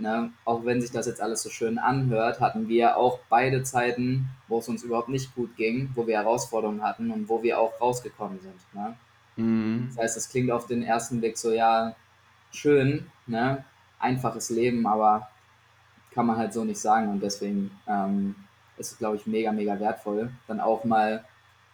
ne, 0.00 0.32
auch 0.44 0.64
wenn 0.64 0.80
sich 0.80 0.90
das 0.90 1.06
jetzt 1.06 1.20
alles 1.20 1.42
so 1.42 1.50
schön 1.50 1.78
anhört, 1.78 2.40
hatten 2.40 2.68
wir 2.68 2.96
auch 2.96 3.20
beide 3.28 3.62
Zeiten, 3.62 4.28
wo 4.48 4.58
es 4.58 4.68
uns 4.68 4.82
überhaupt 4.82 5.08
nicht 5.08 5.34
gut 5.34 5.56
ging, 5.56 5.90
wo 5.94 6.06
wir 6.06 6.18
Herausforderungen 6.18 6.82
hatten 6.82 7.10
und 7.10 7.28
wo 7.28 7.42
wir 7.42 7.58
auch 7.58 7.80
rausgekommen 7.80 8.40
sind. 8.40 8.74
Ne? 8.74 8.96
Mhm. 9.36 9.88
Das 9.88 10.04
heißt, 10.04 10.16
es 10.16 10.28
klingt 10.28 10.50
auf 10.50 10.66
den 10.66 10.82
ersten 10.82 11.20
Blick 11.20 11.38
so, 11.38 11.50
ja, 11.52 11.94
schön, 12.50 13.06
ne? 13.26 13.64
einfaches 13.98 14.50
Leben, 14.50 14.86
aber 14.86 15.28
kann 16.12 16.26
man 16.26 16.36
halt 16.36 16.52
so 16.52 16.64
nicht 16.64 16.80
sagen 16.80 17.08
und 17.08 17.22
deswegen 17.22 17.70
ähm, 17.86 18.34
ist 18.78 18.92
es, 18.92 18.98
glaube 18.98 19.16
ich, 19.16 19.26
mega, 19.26 19.52
mega 19.52 19.78
wertvoll, 19.78 20.30
dann 20.48 20.58
auch 20.58 20.84
mal 20.84 21.24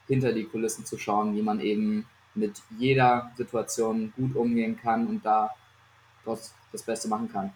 hinter 0.09 0.33
die 0.33 0.45
Kulissen 0.45 0.85
zu 0.85 0.99
schauen, 0.99 1.35
wie 1.35 1.43
man 1.43 1.61
eben 1.61 2.07
mit 2.35 2.63
jeder 2.79 3.31
Situation 3.37 4.13
gut 4.17 4.37
umgehen 4.37 4.79
kann 4.79 5.07
und 5.07 5.25
da 5.25 5.51
das, 6.25 6.53
das 6.73 6.83
Beste 6.83 7.09
machen 7.09 7.31
kann. 7.33 7.53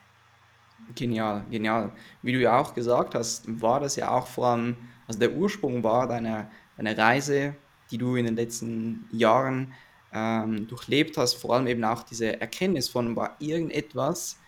Genial, 0.95 1.45
genial. 1.51 1.93
Wie 2.23 2.33
du 2.33 2.41
ja 2.41 2.59
auch 2.59 2.75
gesagt 2.75 3.15
hast, 3.15 3.45
war 3.61 3.81
das 3.81 3.97
ja 3.97 4.11
auch 4.11 4.27
vor 4.27 4.49
allem, 4.49 4.77
also 5.07 5.21
der 5.21 5.33
Ursprung 5.33 5.83
war 5.85 6.09
deiner, 6.09 6.51
deiner 6.77 6.97
Reise, 6.97 7.55
die 7.91 7.99
du 7.99 8.17
in 8.17 8.27
den 8.27 8.37
letzten 8.37 9.09
Jahren 9.13 9.73
ähm, 10.13 10.67
durchlebt 10.67 11.17
hast, 11.17 11.35
vor 11.35 11.55
allem 11.55 11.67
eben 11.67 11.85
auch 11.85 12.03
diese 12.03 12.41
Erkenntnis 12.41 12.89
von, 12.89 13.15
war 13.15 13.37
irgendetwas 13.39 14.39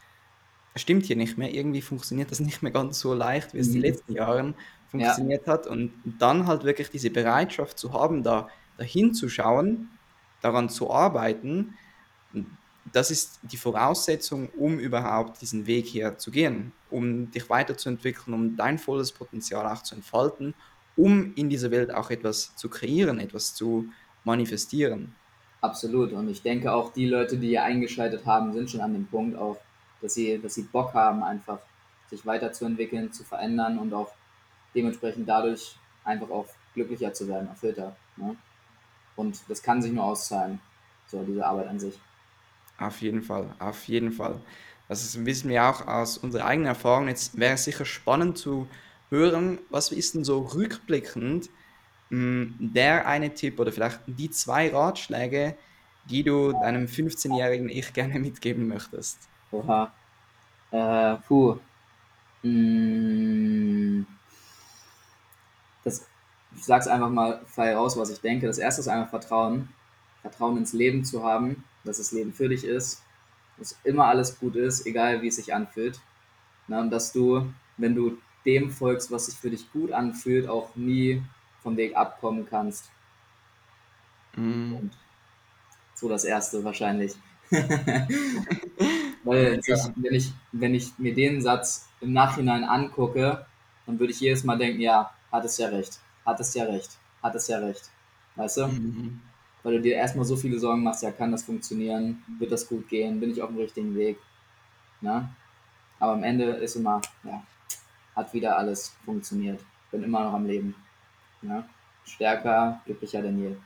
stimmt 0.77 1.05
hier 1.07 1.17
nicht 1.17 1.39
mehr, 1.39 1.53
irgendwie 1.53 1.83
funktioniert 1.83 2.31
das 2.31 2.41
nicht 2.41 2.62
mehr 2.62 2.73
ganz 2.73 2.99
so 2.99 3.15
leicht, 3.15 3.55
wie 3.55 3.59
es 3.59 3.69
mhm. 3.69 3.73
die 3.73 3.81
letzten 3.81 4.12
Jahre 4.12 4.55
funktioniert 4.89 5.47
ja. 5.47 5.53
hat. 5.53 5.67
Und 5.67 5.93
dann 6.19 6.47
halt 6.47 6.65
wirklich 6.65 6.91
diese 6.91 7.11
Bereitschaft 7.11 7.79
zu 7.79 7.93
haben, 7.93 8.23
da 8.23 8.49
dahin 8.79 9.15
zu 9.15 9.29
schauen, 9.29 9.91
daran 10.41 10.69
zu 10.69 10.91
arbeiten, 10.91 11.75
das 12.93 13.11
ist 13.11 13.41
die 13.43 13.57
Voraussetzung, 13.57 14.49
um 14.51 14.79
überhaupt 14.79 15.41
diesen 15.41 15.67
Weg 15.67 15.87
hier 15.87 16.19
zu 16.19 16.31
gehen, 16.31 16.73
um 16.91 17.31
dich 17.31 17.49
weiterzuentwickeln, 17.49 18.35
um 18.35 18.57
dein 18.57 18.79
volles 18.79 19.13
Potenzial 19.13 19.67
auch 19.67 19.83
zu 19.83 19.95
entfalten, 19.95 20.55
um 20.97 21.33
in 21.35 21.49
dieser 21.49 21.71
Welt 21.71 21.93
auch 21.93 22.11
etwas 22.11 22.55
zu 22.57 22.69
kreieren, 22.69 23.19
etwas 23.19 23.55
zu 23.55 23.87
manifestieren. 24.25 25.15
Absolut. 25.63 26.13
Und 26.13 26.29
ich 26.29 26.43
denke 26.43 26.73
auch, 26.73 26.93
die 26.93 27.07
Leute, 27.07 27.39
die 27.39 27.49
hier 27.49 27.63
eingeschaltet 27.63 28.27
haben, 28.27 28.53
sind 28.53 28.71
schon 28.71 28.81
an 28.81 28.93
dem 28.93 29.07
Punkt 29.07 29.39
auch, 29.39 29.59
dass 30.01 30.15
sie, 30.15 30.39
dass 30.39 30.55
sie 30.55 30.63
Bock 30.63 30.93
haben, 30.93 31.23
einfach 31.23 31.61
sich 32.11 32.27
weiterzuentwickeln, 32.27 33.13
zu 33.13 33.25
verändern 33.25 33.79
und 33.79 33.95
auch 33.95 34.13
dementsprechend 34.75 35.29
dadurch 35.29 35.77
einfach 36.05 36.29
auch 36.31 36.47
glücklicher 36.75 37.15
zu 37.15 37.29
werden, 37.29 37.49
erfüllter. 37.49 37.97
Ne? 38.17 38.37
Und 39.17 39.41
das 39.49 39.63
kann 39.63 39.81
sich 39.81 39.93
nur 39.93 40.05
auszahlen, 40.05 40.61
so 41.07 41.23
diese 41.23 41.47
Arbeit 41.47 41.69
an 41.69 41.79
sich. 41.79 41.99
Auf 42.83 43.01
jeden 43.01 43.23
Fall, 43.23 43.55
auf 43.59 43.87
jeden 43.87 44.11
Fall. 44.12 44.41
Das 44.89 45.25
wissen 45.25 45.49
wir 45.49 45.65
auch 45.65 45.87
aus 45.87 46.19
unserer 46.19 46.47
eigenen 46.47 46.67
Erfahrung. 46.67 47.09
Jetzt 47.09 47.39
wäre 47.39 47.55
es 47.55 47.65
sicher 47.65 47.85
spannend 47.85 48.37
zu 48.37 48.67
hören, 49.09 49.59
was 49.71 49.93
ist 49.93 50.15
denn 50.15 50.25
so 50.25 50.41
rückblickend 50.41 51.49
hm, 52.11 52.55
der 52.59 53.07
eine 53.07 53.33
Tipp 53.33 53.61
oder 53.61 53.73
vielleicht 53.73 54.01
die 54.07 54.31
zwei 54.31 54.71
Ratschläge, 54.71 55.57
die 56.11 56.25
du 56.25 56.53
deinem 56.53 56.87
15-jährigen 56.87 57.69
Ich 57.69 57.93
gerne 57.93 58.19
mitgeben 58.19 58.67
möchtest? 58.67 59.19
Oha. 59.53 59.93
Äh, 60.73 61.17
puh. 61.29 61.59
Hm. 62.43 64.07
Das, 65.85 66.07
ich 66.57 66.65
sag's 66.65 66.89
einfach 66.89 67.11
mal 67.11 67.43
frei 67.47 67.77
raus, 67.77 67.97
was 67.97 68.11
ich 68.11 68.21
denke. 68.21 68.47
Das 68.49 68.59
erste 68.59 68.81
ist 68.81 68.89
einfach 68.89 69.11
Vertrauen. 69.11 69.69
Vertrauen 70.23 70.57
ins 70.57 70.73
Leben 70.73 71.05
zu 71.05 71.25
haben, 71.25 71.65
dass 71.85 71.99
das 71.99 72.12
Leben 72.12 72.33
für 72.33 72.49
dich 72.49 72.65
ist, 72.65 73.03
dass 73.59 73.79
immer 73.85 74.07
alles 74.07 74.39
gut 74.39 74.57
ist, 74.57 74.87
egal 74.87 75.23
wie 75.23 75.29
es 75.29 75.37
sich 75.37 75.55
anfühlt. 75.55 76.01
Na, 76.69 76.81
und 76.81 76.91
dass 76.91 77.12
du, 77.12 77.53
wenn 77.77 77.95
du 77.95 78.19
dem 78.45 78.71
folgst, 78.71 79.11
was 79.11 79.27
sich 79.27 79.35
für 79.37 79.51
dich 79.51 79.71
gut 79.73 79.93
anfühlt, 79.93 80.49
auch 80.49 80.75
nie 80.75 81.23
vom 81.62 81.77
Weg 81.77 81.97
abkommen 81.97 82.47
kannst. 82.49 82.91
Mm. 84.37 84.75
Und 84.75 84.91
so 85.95 86.09
das 86.09 86.25
erste 86.25 86.65
wahrscheinlich. 86.65 87.15
Weil 89.25 89.61
ja. 89.65 89.77
ich, 89.77 89.83
wenn, 89.97 90.15
ich, 90.15 90.33
wenn 90.51 90.75
ich 90.75 90.99
mir 90.99 91.15
den 91.15 91.41
Satz 91.41 91.89
im 92.01 92.12
Nachhinein 92.12 92.65
angucke, 92.65 93.47
dann 93.87 93.99
würde 93.99 94.12
ich 94.12 94.21
jedes 94.21 94.43
Mal 94.45 94.59
denken, 94.59 94.81
ja, 94.81 95.12
hat 95.31 95.45
es 95.45 95.59
ja 95.59 95.69
recht, 95.69 96.01
hat 96.25 96.41
es 96.41 96.55
ja 96.55 96.65
recht, 96.65 96.99
hat 97.23 97.35
es 97.35 97.47
ja 97.49 97.59
recht. 97.59 97.91
Weißt 98.35 98.57
du? 98.57 98.67
Mhm. 98.67 99.21
Weil 99.62 99.75
du 99.75 99.81
dir 99.81 99.95
erstmal 99.95 100.25
so 100.25 100.37
viele 100.37 100.59
Sorgen 100.59 100.83
machst, 100.83 101.02
ja, 101.02 101.12
kann 101.12 101.33
das 101.33 101.45
funktionieren, 101.45 102.23
wird 102.38 102.50
das 102.50 102.66
gut 102.66 102.88
gehen, 102.88 103.21
bin 103.21 103.31
ich 103.31 103.42
auf 103.42 103.49
dem 103.49 103.59
richtigen 103.59 103.95
Weg. 103.95 104.19
Na? 105.00 105.35
Aber 105.99 106.12
am 106.12 106.25
Ende 106.25 106.45
ist 106.45 106.76
immer, 106.76 107.00
ja, 107.23 107.42
hat 108.16 108.33
wieder 108.35 108.57
alles 108.57 108.97
funktioniert, 109.04 109.61
bin 109.90 110.02
immer 110.02 110.25
noch 110.25 110.35
am 110.35 110.47
Leben. 110.47 110.75
Ja? 111.42 111.64
Stärker, 112.04 112.81
glücklicher 112.85 113.23
denn 113.23 113.38
je. 113.38 113.57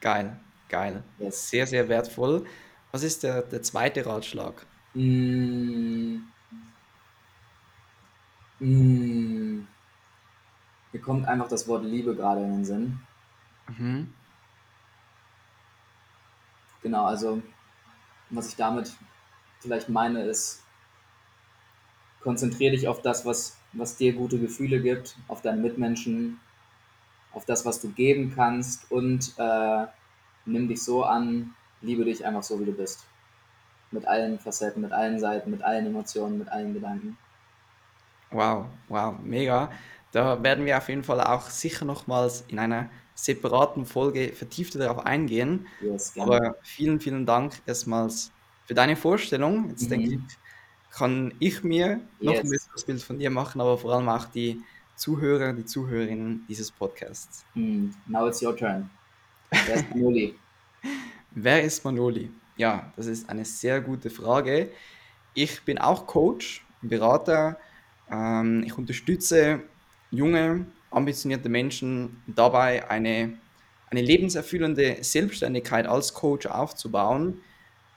Geil, 0.00 0.38
geil. 0.68 1.02
Yes. 1.18 1.48
Sehr, 1.48 1.66
sehr 1.66 1.88
wertvoll. 1.88 2.44
Was 2.92 3.02
ist 3.02 3.22
der, 3.22 3.42
der 3.42 3.62
zweite 3.62 4.04
Ratschlag? 4.04 4.66
Mm. 4.94 6.16
Mm. 8.58 9.66
Mir 10.92 11.00
kommt 11.00 11.26
einfach 11.26 11.48
das 11.48 11.68
Wort 11.68 11.84
Liebe 11.84 12.14
gerade 12.14 12.42
in 12.42 12.50
den 12.50 12.64
Sinn. 12.64 13.00
Mhm. 13.68 14.12
Genau, 16.82 17.04
also 17.04 17.42
was 18.30 18.48
ich 18.48 18.56
damit 18.56 18.92
vielleicht 19.60 19.88
meine, 19.88 20.22
ist, 20.22 20.62
konzentriere 22.20 22.72
dich 22.72 22.88
auf 22.88 23.02
das, 23.02 23.24
was, 23.24 23.58
was 23.72 23.96
dir 23.96 24.12
gute 24.14 24.38
Gefühle 24.38 24.80
gibt, 24.80 25.16
auf 25.28 25.42
deine 25.42 25.60
Mitmenschen, 25.60 26.40
auf 27.32 27.44
das, 27.44 27.64
was 27.64 27.80
du 27.80 27.90
geben 27.90 28.32
kannst 28.34 28.90
und 28.90 29.34
äh, 29.38 29.86
nimm 30.44 30.68
dich 30.68 30.82
so 30.82 31.04
an, 31.04 31.54
liebe 31.80 32.04
dich 32.04 32.24
einfach 32.24 32.42
so, 32.42 32.60
wie 32.60 32.64
du 32.64 32.72
bist. 32.72 33.06
Mit 33.90 34.06
allen 34.06 34.38
Facetten, 34.38 34.82
mit 34.82 34.92
allen 34.92 35.18
Seiten, 35.18 35.50
mit 35.50 35.62
allen 35.62 35.86
Emotionen, 35.86 36.38
mit 36.38 36.48
allen 36.48 36.74
Gedanken. 36.74 37.18
Wow, 38.30 38.66
wow, 38.88 39.14
mega. 39.22 39.70
Da 40.12 40.42
werden 40.42 40.64
wir 40.64 40.78
auf 40.78 40.88
jeden 40.88 41.04
Fall 41.04 41.20
auch 41.20 41.50
sicher 41.50 41.84
nochmals 41.84 42.44
in 42.48 42.58
einer 42.58 42.88
separaten 43.24 43.86
Folge 43.86 44.32
vertiefter 44.32 44.78
darauf 44.78 45.04
eingehen. 45.04 45.66
Yes, 45.80 46.14
Aber 46.18 46.56
vielen, 46.62 47.00
vielen 47.00 47.26
Dank 47.26 47.60
erstmals 47.66 48.30
für 48.66 48.74
deine 48.74 48.96
Vorstellung. 48.96 49.68
Jetzt 49.70 49.84
mhm. 49.84 49.88
denke 49.88 50.14
ich, 50.14 50.20
kann 50.90 51.34
ich 51.38 51.62
mir 51.62 52.00
noch 52.20 52.32
yes. 52.32 52.44
ein 52.44 52.50
besseres 52.50 52.84
Bild 52.84 53.02
von 53.02 53.18
dir 53.18 53.30
machen, 53.30 53.60
aber 53.60 53.78
vor 53.78 53.94
allem 53.94 54.08
auch 54.08 54.26
die 54.26 54.60
Zuhörer, 54.96 55.52
die 55.52 55.64
Zuhörerinnen 55.64 56.44
dieses 56.48 56.70
Podcasts. 56.70 57.44
Mm, 57.54 57.90
now 58.06 58.26
it's 58.26 58.42
your 58.42 58.56
turn. 58.56 58.90
Wer 61.32 61.62
ist 61.62 61.84
Manoli? 61.84 62.30
Ja, 62.56 62.92
das 62.96 63.06
ist 63.06 63.28
eine 63.28 63.44
sehr 63.44 63.80
gute 63.80 64.10
Frage. 64.10 64.70
Ich 65.34 65.62
bin 65.62 65.78
auch 65.78 66.06
Coach, 66.06 66.64
Berater. 66.82 67.58
Ähm, 68.10 68.62
ich 68.64 68.76
unterstütze 68.76 69.62
junge, 70.10 70.66
ambitionierte 70.90 71.48
Menschen 71.48 72.22
dabei, 72.26 72.88
eine, 72.90 73.40
eine 73.86 74.02
lebenserfüllende 74.02 75.02
Selbstständigkeit 75.02 75.86
als 75.86 76.14
Coach 76.14 76.46
aufzubauen, 76.46 77.42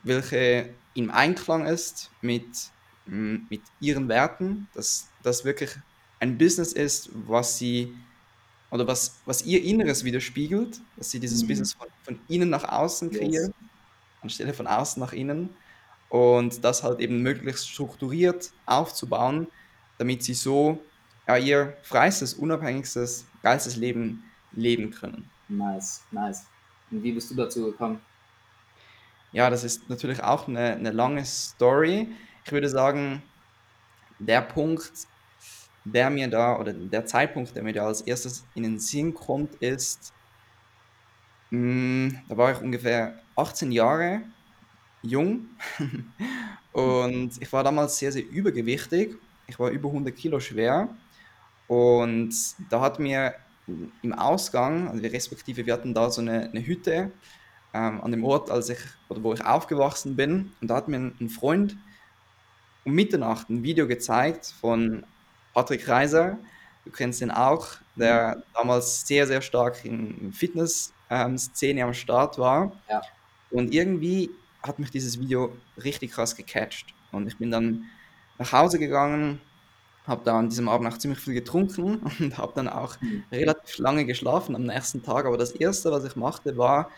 welche 0.02 0.82
im 0.94 1.12
Einklang 1.12 1.66
ist 1.66 2.16
mit, 2.22 2.72
mm, 3.06 3.48
mit 3.50 3.72
ihren 3.80 4.10
Werten, 4.10 4.70
dass 4.74 5.16
das 5.22 5.46
wirklich 5.46 5.72
ein 6.20 6.38
Business 6.38 6.74
ist, 6.74 7.10
was 7.14 7.58
sie 7.58 8.06
oder 8.72 8.88
was, 8.88 9.22
was 9.26 9.44
ihr 9.44 9.64
Inneres 9.64 10.04
widerspiegelt, 10.04 10.82
dass 10.96 11.10
sie 11.12 11.20
dieses 11.20 11.46
Mhm. 11.46 11.48
Business 11.48 11.74
von, 11.74 11.88
von 12.04 12.26
innen 12.28 12.50
nach 12.50 12.64
außen 12.66 13.12
Yes. 13.12 13.50
kreieren, 13.52 13.54
anstelle 14.22 14.54
von 14.54 14.68
außen 14.68 15.00
nach 15.02 15.14
innen 15.14 15.60
und 16.10 16.64
das 16.64 16.84
halt 16.84 17.00
eben 17.02 17.22
möglichst 17.22 17.70
strukturiert 17.70 18.54
aufzubauen, 18.66 19.48
damit 19.98 20.24
sie 20.24 20.34
so 20.34 20.93
ihr 21.28 21.78
freistes, 21.84 22.34
unabhängigstes, 22.34 23.26
geilstes 23.42 23.76
Leben 23.76 24.24
leben 24.52 24.92
können. 24.92 25.30
Nice, 25.48 26.04
nice. 26.12 26.46
Und 26.92 27.04
wie 27.04 27.12
bist 27.12 27.32
du 27.32 27.36
dazu 27.36 27.66
gekommen? 27.66 28.00
Ja, 29.32 29.50
das 29.50 29.64
ist 29.64 29.90
natürlich 29.90 30.22
auch 30.24 30.48
eine, 30.48 30.76
eine 30.76 30.92
lange 30.92 31.26
Story. 31.26 32.08
Ich 32.46 32.52
würde 32.52 32.70
sagen, 32.70 33.24
der 34.20 34.42
Punkt, 34.42 34.92
der 35.86 36.10
mir 36.10 36.28
da, 36.30 36.60
oder 36.60 36.74
der 36.74 37.06
Zeitpunkt, 37.06 37.56
der 37.56 37.64
mir 37.64 37.74
da 37.74 37.88
als 37.88 38.02
erstes 38.02 38.46
in 38.54 38.64
den 38.64 38.80
Sinn 38.80 39.14
kommt, 39.14 39.56
ist, 39.56 40.14
mh, 41.50 42.22
da 42.30 42.38
war 42.38 42.52
ich 42.52 42.62
ungefähr 42.62 43.20
18 43.36 43.72
Jahre 43.72 44.22
jung 45.02 45.48
und 46.72 47.42
ich 47.42 47.52
war 47.52 47.64
damals 47.64 47.98
sehr, 47.98 48.12
sehr 48.12 48.28
übergewichtig. 48.30 49.16
Ich 49.48 49.60
war 49.60 49.70
über 49.72 49.90
100 49.90 50.16
Kilo 50.16 50.40
schwer 50.40 50.90
und 51.68 52.34
da 52.70 52.82
hat 52.82 53.00
mir 53.00 53.36
im 54.02 54.14
Ausgang, 54.14 54.90
also 54.90 55.02
wir 55.02 55.14
respektive, 55.14 55.66
wir 55.66 55.74
hatten 55.74 55.94
da 55.94 56.10
so 56.10 56.22
eine, 56.22 56.50
eine 56.50 56.66
Hütte 56.66 57.12
ähm, 57.74 58.02
an 58.02 58.12
dem 58.12 58.24
Ort, 58.24 58.52
als 58.52 58.70
ich, 58.70 58.80
oder 59.10 59.24
wo 59.24 59.34
ich 59.34 59.44
aufgewachsen 59.46 60.16
bin 60.16 60.52
und 60.62 60.68
da 60.68 60.76
hat 60.76 60.88
mir 60.88 60.98
ein, 60.98 61.16
ein 61.20 61.30
Freund 61.30 61.78
um 62.86 62.94
Mitternacht 62.94 63.50
ein 63.50 63.64
Video 63.64 63.88
gezeigt 63.88 64.54
von 64.60 65.06
Patrick 65.54 65.88
Reiser. 65.88 66.38
Du 66.86 66.92
kennst 66.92 67.22
ihn 67.22 67.32
auch, 67.32 67.68
der 67.96 68.44
damals 68.54 69.08
sehr, 69.08 69.26
sehr 69.26 69.42
stark 69.42 69.86
in 69.86 70.34
Fitness-Szene 70.34 71.84
am 71.84 71.94
Start 71.94 72.38
war. 72.38 72.74
Ja. 72.90 73.02
Und 73.52 73.74
irgendwie 73.74 74.30
hat 74.62 74.80
mich 74.80 74.92
dieses 74.92 75.20
Video 75.20 75.56
richtig 75.82 76.12
krass 76.12 76.36
gecatcht. 76.36 76.94
Und 77.12 77.28
ich 77.28 77.38
bin 77.38 77.52
dann 77.52 77.86
nach 78.38 78.52
Hause 78.52 78.80
gegangen, 78.80 79.40
habe 80.04 80.24
da 80.26 80.38
an 80.40 80.50
diesem 80.50 80.68
Abend 80.70 80.88
auch 80.92 80.98
ziemlich 80.98 81.20
viel 81.20 81.34
getrunken 81.34 81.98
und 82.20 82.38
habe 82.38 82.54
dann 82.56 82.68
auch 82.70 82.98
relativ 83.32 83.78
lange 83.80 84.06
geschlafen 84.06 84.56
am 84.56 84.64
nächsten 84.66 85.04
Tag. 85.04 85.26
Aber 85.26 85.38
das 85.38 85.52
Erste, 85.52 85.92
was 85.92 86.04
ich 86.06 86.16
machte, 86.16 86.58
war, 86.58 86.92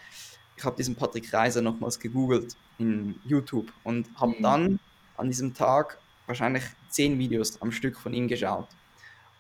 ich 0.57 0.63
habe 0.63 0.77
diesen 0.77 0.95
Patrick 0.95 1.33
Reiser 1.33 1.62
nochmals 1.62 2.00
gegoogelt 2.00 2.57
in 2.77 3.19
YouTube 3.24 3.74
und 3.83 4.09
habe 4.15 4.35
Mhm. 4.38 4.41
dann 4.41 4.79
an 5.17 5.27
diesem 5.29 5.53
Tag 5.53 6.01
wahrscheinlich 6.27 6.63
zehn 6.89 7.19
Videos 7.19 7.62
am 7.62 7.71
Stück 7.71 8.00
von 8.00 8.13
ihm 8.13 8.27
geschaut. 8.27 8.69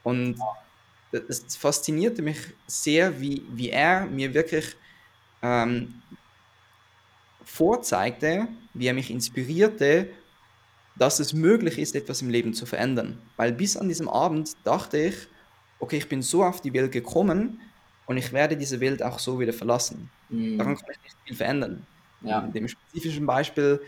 Und 0.03 0.47
es 1.11 1.55
faszinierte 1.57 2.21
mich 2.21 2.39
sehr, 2.67 3.19
wie, 3.21 3.45
wie 3.49 3.69
er 3.69 4.05
mir 4.07 4.33
wirklich 4.33 4.75
ähm, 5.41 6.03
vorzeigte, 7.43 8.47
wie 8.73 8.87
er 8.87 8.93
mich 8.93 9.11
inspirierte, 9.11 10.09
dass 10.95 11.19
es 11.19 11.33
möglich 11.33 11.77
ist, 11.79 11.95
etwas 11.95 12.21
im 12.21 12.29
Leben 12.29 12.53
zu 12.53 12.65
verändern. 12.65 13.17
Weil 13.37 13.51
bis 13.53 13.77
an 13.77 13.87
diesem 13.89 14.09
Abend 14.09 14.53
dachte 14.63 14.97
ich, 14.97 15.15
okay, 15.79 15.97
ich 15.97 16.09
bin 16.09 16.21
so 16.21 16.43
auf 16.43 16.61
die 16.61 16.73
Welt 16.73 16.91
gekommen 16.91 17.59
und 18.05 18.17
ich 18.17 18.31
werde 18.33 18.55
diese 18.57 18.79
Welt 18.79 19.03
auch 19.03 19.19
so 19.19 19.39
wieder 19.39 19.53
verlassen. 19.53 20.09
Daran 20.29 20.73
Mhm. 20.73 20.77
kann 20.77 20.91
ich 20.91 21.03
nicht 21.03 21.17
viel 21.25 21.35
verändern. 21.35 21.85
Ja. 22.21 22.39
In 22.45 22.53
dem 22.53 22.67
spezifischen 22.67 23.25
Beispiel, 23.25 23.81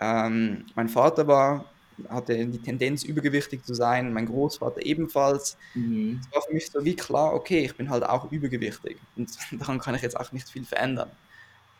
ähm, 0.00 0.66
mein 0.74 0.88
Vater 0.88 1.26
war, 1.26 1.70
hatte 2.08 2.46
die 2.46 2.58
Tendenz, 2.62 3.04
übergewichtig 3.04 3.64
zu 3.64 3.74
sein, 3.74 4.12
mein 4.12 4.26
Großvater 4.26 4.84
ebenfalls. 4.84 5.56
Mhm. 5.74 6.20
Es 6.22 6.34
war 6.34 6.42
für 6.42 6.52
mich 6.54 6.70
so 6.70 6.84
wie 6.84 6.96
klar, 6.96 7.32
okay, 7.34 7.64
ich 7.64 7.76
bin 7.76 7.88
halt 7.90 8.04
auch 8.04 8.30
übergewichtig 8.32 8.98
und 9.16 9.28
daran 9.60 9.78
kann 9.78 9.94
ich 9.94 10.02
jetzt 10.02 10.16
auch 10.18 10.32
nicht 10.32 10.48
viel 10.48 10.64
verändern. 10.64 11.10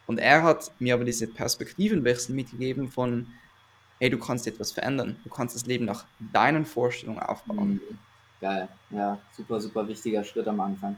Und 0.07 0.18
er 0.18 0.42
hat 0.42 0.70
mir 0.79 0.94
aber 0.94 1.05
diese 1.05 1.27
Perspektivenwechsel 1.27 2.35
mitgegeben 2.35 2.90
von, 2.90 3.27
hey, 3.98 4.11
du 4.11 4.18
kannst 4.18 4.46
etwas 4.46 4.72
verändern, 4.72 5.16
du 5.24 5.30
kannst 5.30 5.54
das 5.54 5.66
Leben 5.66 5.85
nach 5.85 6.04
deinen 6.32 6.64
Vorstellungen 6.64 7.20
aufbauen. 7.20 7.74
Mhm. 7.74 7.98
Geil. 8.40 8.68
Ja, 8.90 9.18
super, 9.37 9.61
super 9.61 9.88
wichtiger 9.88 10.22
Schritt 10.22 10.46
am 10.46 10.61
Anfang. 10.61 10.96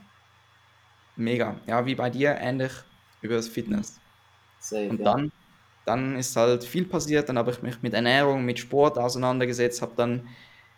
Mega. 1.17 1.57
Ja, 1.67 1.85
wie 1.87 1.95
bei 1.95 2.11
dir, 2.11 2.37
ähnlich 2.39 2.73
über 3.23 3.35
das 3.37 3.49
Fitness. 3.49 3.99
Safe, 4.61 4.89
Und 4.89 4.99
ja. 4.99 5.05
dann, 5.05 5.33
dann 5.85 6.17
ist 6.17 6.37
halt 6.37 6.65
viel 6.65 6.85
passiert, 6.85 7.29
dann 7.29 7.39
habe 7.39 7.51
ich 7.51 7.63
mich 7.63 7.81
mit 7.83 7.95
Ernährung, 7.95 8.45
mit 8.45 8.59
Sport 8.59 8.99
auseinandergesetzt, 8.99 9.83
habe 9.83 9.93
dann 9.97 10.29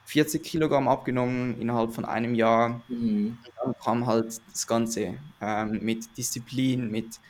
40 0.04 0.42
Kilogramm 0.42 0.88
abgenommen 0.88 1.60
innerhalb 1.60 1.92
von 1.92 2.04
einem 2.04 2.34
Jahr. 2.34 2.82
Mhm. 2.88 3.38
Und 3.44 3.52
dann 3.62 3.74
kam 3.82 4.06
halt 4.06 4.40
das 4.52 4.66
Ganze 4.66 5.18
ähm, 5.40 5.78
mit 5.82 6.16
Disziplin, 6.16 6.90
mit 6.90 7.20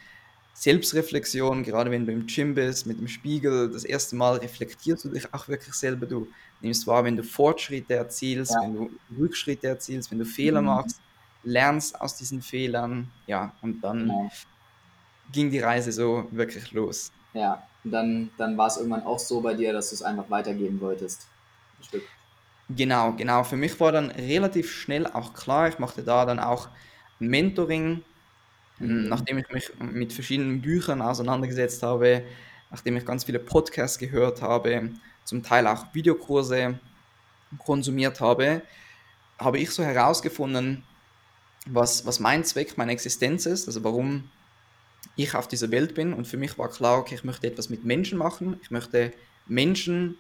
Selbstreflexion, 0.61 1.63
gerade 1.63 1.91
wenn 1.91 2.05
du 2.05 2.13
im 2.13 2.27
Gym 2.27 2.55
bist, 2.55 2.87
mit 2.87 2.99
dem 3.01 3.09
Spiegel, 3.09 3.71
das 3.73 3.83
erste 3.83 4.15
Mal 4.15 4.37
reflektierst 4.37 5.07
du 5.07 5.09
dich 5.09 5.33
auch 5.33 5.49
wirklich 5.49 5.73
selber. 5.73 6.05
Du 6.05 6.29
nimmst 6.61 6.87
wahr, 6.87 7.03
wenn 7.03 7.17
du 7.17 7.23
Fortschritte 7.23 7.95
erzielst, 7.95 8.53
Ja. 8.53 8.61
wenn 8.65 8.75
du 8.75 8.91
Rückschritte 9.19 9.69
erzielst, 9.69 10.11
wenn 10.11 10.19
du 10.19 10.27
Fehler 10.27 10.61
Mhm. 10.61 10.67
machst, 10.67 11.01
lernst 11.45 11.99
aus 11.99 12.15
diesen 12.19 12.43
Fehlern. 12.43 13.11
Ja, 13.27 13.55
und 13.63 13.81
dann 13.81 14.01
Genau. 14.01 14.31
ging 15.33 15.51
die 15.51 15.61
Reise 15.61 15.93
so 15.93 16.29
wirklich 16.31 16.73
los. 16.73 17.11
Ja. 17.33 17.67
Und 17.83 17.93
dann, 17.93 18.31
dann 18.37 18.59
war 18.59 18.67
es 18.67 18.77
irgendwann 18.77 19.05
auch 19.05 19.19
so 19.19 19.41
bei 19.41 19.55
dir, 19.55 19.73
dass 19.73 19.89
du 19.89 19.95
es 19.95 20.03
einfach 20.03 20.29
weitergeben 20.29 20.79
wolltest. 20.83 21.27
Ein 21.79 21.85
Stück. 21.85 22.03
Genau, 22.69 23.13
genau. 23.15 23.45
Für 23.45 23.57
mich 23.57 23.81
war 23.81 23.93
dann 23.93 24.11
relativ 24.11 24.71
schnell 24.71 25.07
auch 25.07 25.33
klar, 25.33 25.69
ich 25.71 25.79
machte 25.79 26.03
da 26.03 26.27
dann 26.27 26.39
auch 26.39 26.69
Mentoring. 27.19 28.03
Nachdem 28.81 29.39
ich 29.39 29.49
mich 29.51 29.71
mit 29.79 30.13
verschiedenen 30.13 30.61
Büchern 30.63 31.03
auseinandergesetzt 31.03 31.83
habe, 31.83 32.25
nachdem 32.71 32.97
ich 32.97 33.05
ganz 33.05 33.25
viele 33.25 33.39
Podcasts 33.39 33.99
gehört 33.99 34.43
habe, 34.43 34.91
zum 35.25 35.43
Teil 35.43 35.67
auch 35.67 35.95
Videokurse 35.95 36.79
konsumiert 37.59 38.21
habe, 38.21 38.63
habe 39.39 39.59
ich 39.59 39.71
so 39.71 39.83
herausgefunden, 39.83 40.85
was, 41.67 42.07
was 42.07 42.21
mein 42.21 42.45
Zweck, 42.45 42.79
meine 42.79 42.93
Existenz 42.93 43.47
ist, 43.47 43.67
also 43.67 43.85
warum 43.85 44.31
ich 45.17 45.35
auf 45.35 45.49
dieser 45.49 45.71
Welt 45.71 45.95
bin. 45.95 46.13
Und 46.13 46.27
für 46.27 46.37
mich 46.37 46.59
war 46.59 46.71
klar, 46.71 46.99
okay, 46.99 47.15
ich 47.15 47.25
möchte 47.25 47.47
etwas 47.47 47.69
mit 47.69 47.85
Menschen 47.85 48.19
machen. 48.19 48.59
Ich 48.63 48.71
möchte 48.71 49.13
Menschen 49.47 50.17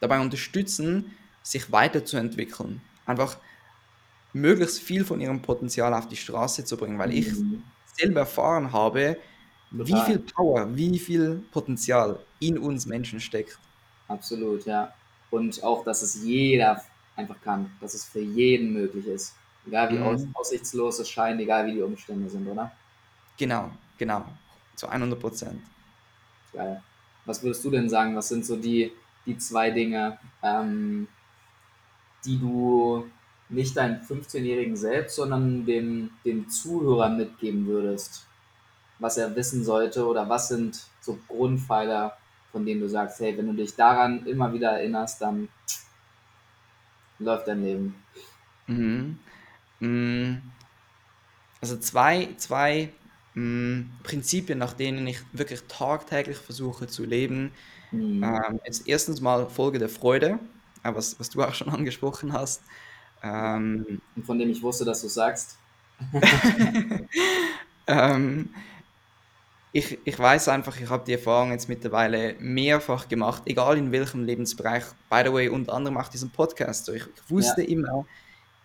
dabei 0.00 0.20
unterstützen, 0.20 1.12
sich 1.42 1.70
weiterzuentwickeln. 1.72 2.80
Einfach 3.04 3.38
möglichst 4.40 4.80
viel 4.80 5.04
von 5.04 5.20
ihrem 5.20 5.42
Potenzial 5.42 5.94
auf 5.94 6.08
die 6.08 6.16
Straße 6.16 6.64
zu 6.64 6.76
bringen, 6.76 6.98
weil 6.98 7.12
ich 7.12 7.26
Mhm. 7.26 7.62
selber 7.84 8.20
erfahren 8.20 8.72
habe, 8.72 9.18
wie 9.70 10.00
Total. 10.00 10.02
viel 10.02 10.20
Power, 10.20 10.76
wie 10.76 10.98
viel 10.98 11.40
Potenzial 11.50 12.26
in 12.38 12.58
uns 12.58 12.86
Menschen 12.86 13.20
steckt. 13.20 13.60
Absolut, 14.08 14.64
ja. 14.66 14.92
Und 15.30 15.62
auch, 15.62 15.84
dass 15.84 16.02
es 16.02 16.22
jeder 16.22 16.82
einfach 17.16 17.40
kann, 17.40 17.76
dass 17.80 17.94
es 17.94 18.04
für 18.04 18.20
jeden 18.20 18.72
möglich 18.72 19.06
ist. 19.06 19.34
Egal 19.66 19.90
wie 19.90 19.98
Mhm. 19.98 20.34
aussichtslos 20.34 20.98
es 21.00 21.08
scheint, 21.10 21.40
egal 21.40 21.66
wie 21.66 21.72
die 21.74 21.82
Umstände 21.82 22.30
sind, 22.30 22.46
oder? 22.46 22.72
Genau, 23.38 23.78
genau, 23.96 24.38
zu 24.74 24.88
100 24.90 25.20
Prozent. 25.20 25.70
Geil. 26.52 26.82
Was 27.24 27.42
würdest 27.42 27.64
du 27.64 27.70
denn 27.70 27.88
sagen, 27.88 28.16
was 28.16 28.28
sind 28.28 28.44
so 28.46 28.56
die, 28.56 28.92
die 29.26 29.36
zwei 29.38 29.70
Dinge, 29.70 30.18
ähm, 30.42 31.08
die 32.24 32.38
du 32.38 33.10
nicht 33.48 33.76
deinem 33.76 34.02
15-Jährigen 34.02 34.76
selbst, 34.76 35.16
sondern 35.16 35.64
dem, 35.66 36.10
dem 36.24 36.48
Zuhörer 36.48 37.10
mitgeben 37.10 37.66
würdest, 37.66 38.26
was 38.98 39.18
er 39.18 39.36
wissen 39.36 39.64
sollte 39.64 40.06
oder 40.06 40.28
was 40.28 40.48
sind 40.48 40.80
so 41.00 41.24
Grundpfeiler, 41.28 42.16
von 42.52 42.66
denen 42.66 42.80
du 42.80 42.88
sagst, 42.88 43.20
hey, 43.20 43.36
wenn 43.38 43.48
du 43.48 43.54
dich 43.54 43.76
daran 43.76 44.26
immer 44.26 44.52
wieder 44.52 44.72
erinnerst, 44.72 45.22
dann 45.22 45.50
läuft 47.18 47.46
dein 47.48 47.62
Leben. 47.62 48.06
Mhm. 48.68 49.18
Mm, 49.80 50.52
Also 51.60 51.78
zwei, 51.78 52.34
zwei 52.36 52.92
mm, 53.34 54.00
Prinzipien, 54.02 54.58
nach 54.58 54.72
denen 54.74 55.06
ich 55.06 55.18
wirklich 55.32 55.66
tagtäglich 55.68 56.38
versuche 56.38 56.86
zu 56.86 57.04
leben. 57.04 57.54
Mhm. 57.90 58.22
Ähm, 58.22 58.60
ist 58.64 58.86
erstens 58.88 59.20
mal 59.20 59.48
Folge 59.50 59.78
der 59.78 59.88
Freude, 59.88 60.40
äh, 60.82 60.94
was, 60.94 61.18
was 61.20 61.30
du 61.30 61.42
auch 61.42 61.54
schon 61.54 61.68
angesprochen 61.70 62.32
hast. 62.32 62.64
Ähm, 63.22 64.00
Und 64.14 64.26
von 64.26 64.38
dem 64.38 64.50
ich 64.50 64.62
wusste, 64.62 64.84
dass 64.84 65.02
du 65.02 65.08
sagst. 65.08 65.58
ähm, 67.86 68.50
ich, 69.72 69.98
ich 70.04 70.18
weiß 70.18 70.48
einfach, 70.48 70.80
ich 70.80 70.88
habe 70.88 71.04
die 71.04 71.12
Erfahrung 71.12 71.50
jetzt 71.50 71.68
mittlerweile 71.68 72.34
mehrfach 72.38 73.08
gemacht, 73.08 73.42
egal 73.46 73.76
in 73.76 73.92
welchem 73.92 74.24
Lebensbereich. 74.24 74.84
By 75.10 75.22
the 75.24 75.32
way, 75.32 75.48
unter 75.48 75.74
anderem 75.74 75.98
auch 75.98 76.08
diesen 76.08 76.30
Podcast. 76.30 76.86
So, 76.86 76.92
ich, 76.92 77.02
ich 77.02 77.30
wusste 77.30 77.62
ja. 77.62 77.68
immer, 77.68 78.06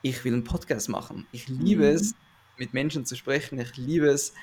ich 0.01 0.23
will 0.23 0.33
einen 0.33 0.43
Podcast 0.43 0.89
machen. 0.89 1.27
Ich 1.31 1.47
liebe 1.47 1.83
mhm. 1.83 1.95
es, 1.95 2.15
mit 2.57 2.73
Menschen 2.73 3.05
zu 3.05 3.15
sprechen. 3.15 3.59
Ich 3.59 3.75
liebe 3.75 4.07
es, 4.07 4.33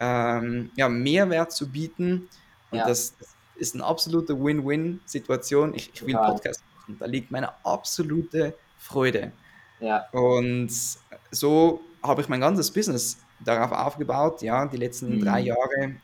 ähm, 0.00 0.70
ja, 0.76 0.88
Mehrwert 0.88 1.52
zu 1.52 1.68
bieten. 1.68 2.28
Und 2.70 2.78
ja. 2.78 2.86
das, 2.86 3.16
das, 3.18 3.28
ist 3.58 3.74
eine 3.74 3.84
absolute 3.84 4.38
Win-Win-Situation. 4.38 5.74
Ich, 5.74 5.90
ich 5.94 6.04
will 6.04 6.14
einen 6.14 6.26
Podcast 6.26 6.62
machen. 6.74 6.96
Da 6.98 7.06
liegt 7.06 7.30
meine 7.30 7.64
absolute 7.64 8.54
Freude. 8.78 9.32
Ja. 9.80 10.06
Und 10.12 10.70
so 11.30 11.80
habe 12.02 12.20
ich 12.20 12.28
mein 12.28 12.40
ganzes 12.40 12.70
Business 12.70 13.18
darauf 13.40 13.72
aufgebaut. 13.72 14.42
Ja, 14.42 14.66
die 14.66 14.76
letzten 14.76 15.16
mhm. 15.16 15.24
drei 15.24 15.40
Jahre 15.40 15.96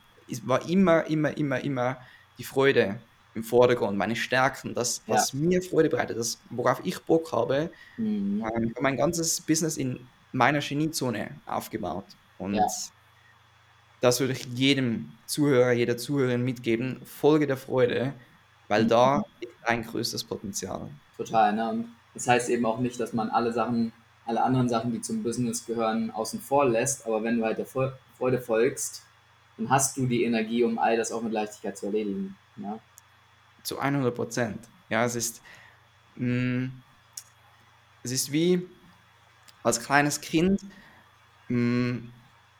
war 0.44 0.68
immer, 0.68 1.04
immer, 1.06 1.36
immer, 1.36 1.62
immer 1.62 1.96
die 2.38 2.44
Freude 2.44 2.98
im 3.34 3.42
Vordergrund, 3.42 3.96
meine 3.96 4.16
Stärken, 4.16 4.74
das, 4.74 5.02
was 5.06 5.32
ja. 5.32 5.38
mir 5.38 5.62
Freude 5.62 5.88
bereitet, 5.88 6.18
das, 6.18 6.38
worauf 6.50 6.80
ich 6.84 7.00
Bock 7.00 7.32
habe. 7.32 7.70
Mhm. 7.96 8.44
Ähm, 8.44 8.64
ich 8.64 8.70
habe 8.70 8.82
mein 8.82 8.96
ganzes 8.96 9.40
Business 9.40 9.76
in 9.76 10.06
meiner 10.32 10.60
Geniezone 10.60 11.30
aufgebaut. 11.46 12.04
Und 12.38 12.54
ja. 12.54 12.66
das 14.00 14.20
würde 14.20 14.34
ich 14.34 14.44
jedem 14.46 15.12
Zuhörer, 15.26 15.72
jeder 15.72 15.96
Zuhörerin 15.96 16.44
mitgeben. 16.44 17.00
Folge 17.04 17.46
der 17.46 17.56
Freude, 17.56 18.12
weil 18.68 18.84
mhm. 18.84 18.88
da 18.88 19.24
ist 19.40 19.50
ein 19.62 19.84
größtes 19.84 20.24
Potenzial. 20.24 20.90
Total, 21.16 21.54
ne? 21.54 21.70
Und 21.70 21.88
das 22.14 22.28
heißt 22.28 22.48
eben 22.50 22.66
auch 22.66 22.78
nicht, 22.78 23.00
dass 23.00 23.12
man 23.12 23.30
alle 23.30 23.52
Sachen, 23.52 23.92
alle 24.26 24.42
anderen 24.42 24.68
Sachen, 24.68 24.92
die 24.92 25.00
zum 25.00 25.22
Business 25.22 25.66
gehören, 25.66 26.10
außen 26.10 26.40
vor 26.40 26.68
lässt. 26.68 27.06
Aber 27.06 27.22
wenn 27.22 27.38
du 27.38 27.44
halt 27.44 27.58
der 27.58 27.66
Freude 27.66 28.40
folgst, 28.40 29.02
dann 29.56 29.70
hast 29.70 29.96
du 29.96 30.06
die 30.06 30.24
Energie, 30.24 30.64
um 30.64 30.78
all 30.78 30.96
das 30.96 31.12
auch 31.12 31.22
mit 31.22 31.32
Leichtigkeit 31.32 31.76
zu 31.76 31.86
erledigen. 31.86 32.36
Ja? 32.56 32.78
Zu 33.62 33.78
100 33.78 34.14
Prozent. 34.14 34.58
Ja, 34.88 35.04
es 35.04 35.14
ist, 35.14 35.42
mh, 36.16 36.26
mm, 36.26 36.72
es 38.02 38.10
ist 38.10 38.32
wie 38.32 38.66
als 39.62 39.80
kleines 39.80 40.20
Kind, 40.20 40.60
mh, 41.48 41.56
mm, 41.56 42.12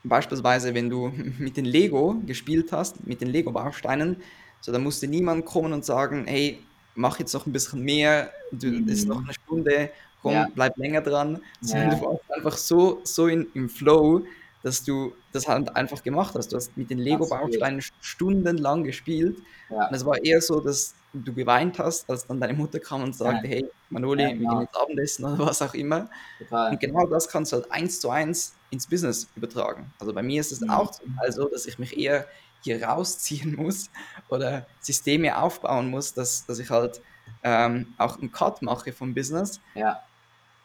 beispielsweise, 0.05 0.75
wenn 0.75 0.89
du 0.89 1.09
mit 1.39 1.57
den 1.57 1.65
Lego 1.65 2.21
gespielt 2.27 2.73
hast, 2.73 3.07
mit 3.07 3.21
den 3.21 3.29
Lego-Bausteinen, 3.29 4.17
so 4.61 4.73
dann 4.73 4.83
musste 4.83 5.09
niemand 5.09 5.45
kommen 5.45 5.73
und 5.73 5.85
sagen, 5.85 6.25
hey, 6.27 6.63
mach 6.95 7.19
jetzt 7.19 7.33
noch 7.33 7.47
ein 7.47 7.53
bisschen 7.53 7.83
mehr, 7.83 8.31
du, 8.51 8.69
mhm. 8.69 8.89
ist 8.89 9.07
noch 9.07 9.23
eine 9.23 9.33
Stunde, 9.33 9.91
komm, 10.21 10.33
ja. 10.33 10.49
bleib 10.55 10.77
länger 10.77 11.01
dran. 11.01 11.41
Sondern 11.61 11.91
ja. 11.91 11.97
du 11.97 12.05
warst 12.05 12.33
einfach 12.33 12.57
so, 12.57 13.01
so 13.05 13.27
in, 13.27 13.47
im 13.55 13.69
Flow, 13.69 14.25
dass 14.63 14.85
du 14.85 15.13
das 15.33 15.49
halt 15.49 15.75
einfach 15.75 16.03
gemacht 16.03 16.35
hast. 16.37 16.53
Du 16.53 16.57
hast 16.57 16.77
mit 16.77 16.91
den 16.91 16.99
Lego-Bausteinen 16.99 17.83
stundenlang 18.01 18.85
gespielt. 18.85 19.39
Ja. 19.71 19.89
Und 19.89 19.95
es 19.95 20.05
war 20.05 20.23
eher 20.23 20.41
so, 20.41 20.61
dass 20.61 20.95
du 21.13 21.33
geweint 21.33 21.79
hast, 21.79 22.09
als 22.09 22.27
dann 22.27 22.41
deine 22.41 22.55
Mutter 22.55 22.79
kam 22.79 23.03
und 23.03 23.15
sagte, 23.15 23.47
ja. 23.47 23.55
hey, 23.55 23.71
Manoli, 23.91 24.23
ja, 24.23 24.29
genau. 24.31 24.41
wir 24.41 24.49
gehen 24.51 24.61
jetzt 24.63 24.77
Abendessen 24.77 25.25
oder 25.25 25.47
was 25.47 25.61
auch 25.63 25.75
immer. 25.75 26.09
Total. 26.39 26.73
Und 26.73 26.81
genau 26.81 27.07
das 27.07 27.29
kannst 27.29 27.53
du 27.53 27.57
halt 27.57 27.71
eins 27.71 28.01
zu 28.01 28.11
eins 28.11 28.55
ins 28.71 28.87
Business 28.87 29.29
übertragen. 29.37 29.93
Also 29.99 30.13
bei 30.13 30.23
mir 30.23 30.41
ist 30.41 30.53
es 30.53 30.61
mhm. 30.61 30.71
auch 30.71 30.91
zum 30.93 31.17
Teil 31.17 31.33
so, 31.33 31.49
dass 31.49 31.67
ich 31.67 31.79
mich 31.79 31.99
eher 31.99 32.27
hier 32.63 32.83
rausziehen 32.83 33.57
muss 33.57 33.91
oder 34.29 34.67
Systeme 34.81 35.37
aufbauen 35.37 35.91
muss, 35.91 36.15
dass, 36.15 36.47
dass 36.47 36.59
ich 36.59 36.71
halt 36.71 37.01
ähm, 37.43 37.95
auch 37.99 38.19
einen 38.19 38.33
Cut 38.33 38.63
mache 38.63 38.93
vom 38.93 39.15
Business. 39.15 39.61
Ja 39.75 40.03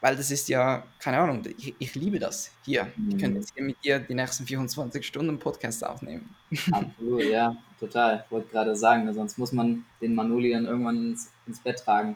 weil 0.01 0.15
das 0.15 0.29
ist 0.31 0.47
ja, 0.47 0.83
keine 0.99 1.17
Ahnung, 1.19 1.43
ich, 1.57 1.75
ich 1.79 1.95
liebe 1.95 2.19
das 2.19 2.51
hier. 2.63 2.91
Mhm. 2.95 3.11
Ich 3.11 3.17
könnte 3.17 3.39
jetzt 3.39 3.53
hier 3.53 3.63
mit 3.63 3.83
dir 3.83 3.99
die 3.99 4.13
nächsten 4.13 4.45
24 4.45 5.05
Stunden 5.05 5.39
Podcast 5.39 5.83
aufnehmen. 5.85 6.35
Absolut, 6.71 7.23
ja, 7.23 7.55
total. 7.79 8.23
Ich 8.25 8.31
wollte 8.31 8.49
gerade 8.49 8.75
sagen, 8.75 9.05
ne, 9.05 9.13
sonst 9.13 9.37
muss 9.37 9.51
man 9.51 9.85
den 10.01 10.13
Manoli 10.13 10.51
dann 10.51 10.65
irgendwann 10.65 11.11
ins, 11.11 11.31
ins 11.47 11.59
Bett 11.59 11.79
tragen. 11.79 12.15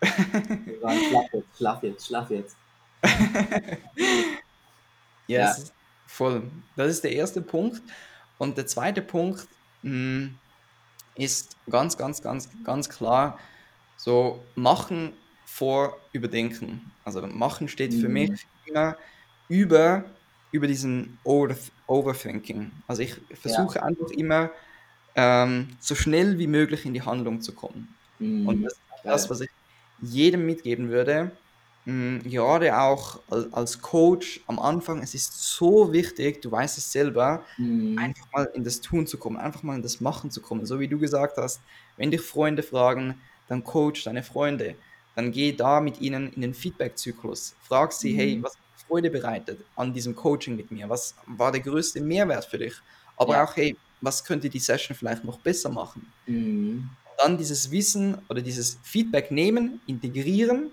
sagen, 0.00 0.98
schlaf 1.08 1.26
jetzt, 1.32 1.56
schlaf 1.56 1.82
jetzt, 1.82 2.06
schlaf 2.06 2.30
jetzt. 2.30 2.56
yes, 5.26 5.58
ja, 5.58 5.74
voll. 6.06 6.50
Das 6.76 6.90
ist 6.90 7.04
der 7.04 7.12
erste 7.12 7.42
Punkt. 7.42 7.82
Und 8.40 8.56
der 8.56 8.66
zweite 8.66 9.02
Punkt 9.02 9.46
mh, 9.82 9.90
hm, 9.90 10.34
ist 11.14 11.56
ganz, 11.68 11.98
ganz, 11.98 12.22
ganz, 12.22 12.48
ganz 12.64 12.88
klar, 12.88 13.38
so 13.98 14.42
machen 14.54 15.12
vor 15.44 15.98
Überdenken. 16.12 16.90
Also 17.04 17.20
machen 17.26 17.68
steht 17.68 17.92
für 17.92 18.08
mhm. 18.08 18.14
mich 18.14 18.46
immer 18.64 18.96
über, 19.48 20.04
über 20.52 20.66
diesen 20.66 21.18
Overthinking. 21.22 22.70
Also 22.86 23.02
ich 23.02 23.14
versuche 23.34 23.76
ja. 23.76 23.82
einfach 23.82 24.08
immer 24.10 24.50
ähm, 25.16 25.76
so 25.78 25.94
schnell 25.94 26.38
wie 26.38 26.46
möglich 26.46 26.86
in 26.86 26.94
die 26.94 27.02
Handlung 27.02 27.42
zu 27.42 27.52
kommen. 27.52 27.94
Mhm. 28.20 28.48
Und 28.48 28.62
das 28.62 28.72
ist 28.72 29.04
das, 29.04 29.28
was 29.28 29.40
ich 29.42 29.50
jedem 30.00 30.46
mitgeben 30.46 30.88
würde. 30.88 31.30
Gerade 31.86 32.78
auch 32.78 33.20
als 33.52 33.80
Coach 33.80 34.40
am 34.46 34.58
Anfang, 34.58 35.02
es 35.02 35.14
ist 35.14 35.42
so 35.54 35.92
wichtig, 35.92 36.42
du 36.42 36.52
weißt 36.52 36.78
es 36.78 36.92
selber, 36.92 37.44
mhm. 37.56 37.98
einfach 37.98 38.26
mal 38.32 38.44
in 38.54 38.64
das 38.64 38.80
Tun 38.80 39.06
zu 39.06 39.18
kommen, 39.18 39.36
einfach 39.36 39.62
mal 39.62 39.76
in 39.76 39.82
das 39.82 40.00
Machen 40.00 40.30
zu 40.30 40.40
kommen. 40.40 40.66
So 40.66 40.78
wie 40.78 40.88
du 40.88 40.98
gesagt 40.98 41.36
hast, 41.36 41.60
wenn 41.96 42.10
dich 42.10 42.20
Freunde 42.20 42.62
fragen, 42.62 43.20
dann 43.48 43.64
coach 43.64 44.04
deine 44.04 44.22
Freunde 44.22 44.76
dann 45.14 45.32
geh 45.32 45.52
da 45.52 45.80
mit 45.80 46.00
ihnen 46.00 46.32
in 46.32 46.42
den 46.42 46.54
Feedback-Zyklus. 46.54 47.54
Frag 47.62 47.92
sie, 47.92 48.12
mhm. 48.12 48.16
hey, 48.16 48.42
was 48.42 48.56
Freude 48.86 49.10
bereitet 49.10 49.60
an 49.76 49.92
diesem 49.92 50.14
Coaching 50.14 50.56
mit 50.56 50.70
mir? 50.70 50.88
Was 50.88 51.14
war 51.26 51.52
der 51.52 51.60
größte 51.60 52.00
Mehrwert 52.00 52.44
für 52.44 52.58
dich? 52.58 52.74
Aber 53.16 53.34
ja. 53.34 53.44
auch, 53.44 53.56
hey, 53.56 53.76
was 54.00 54.24
könnte 54.24 54.48
die 54.48 54.58
Session 54.58 54.96
vielleicht 54.96 55.24
noch 55.24 55.38
besser 55.38 55.68
machen? 55.68 56.10
Mhm. 56.26 56.88
Dann 57.18 57.36
dieses 57.36 57.70
Wissen 57.70 58.16
oder 58.28 58.40
dieses 58.40 58.78
Feedback 58.82 59.30
nehmen, 59.30 59.80
integrieren 59.86 60.70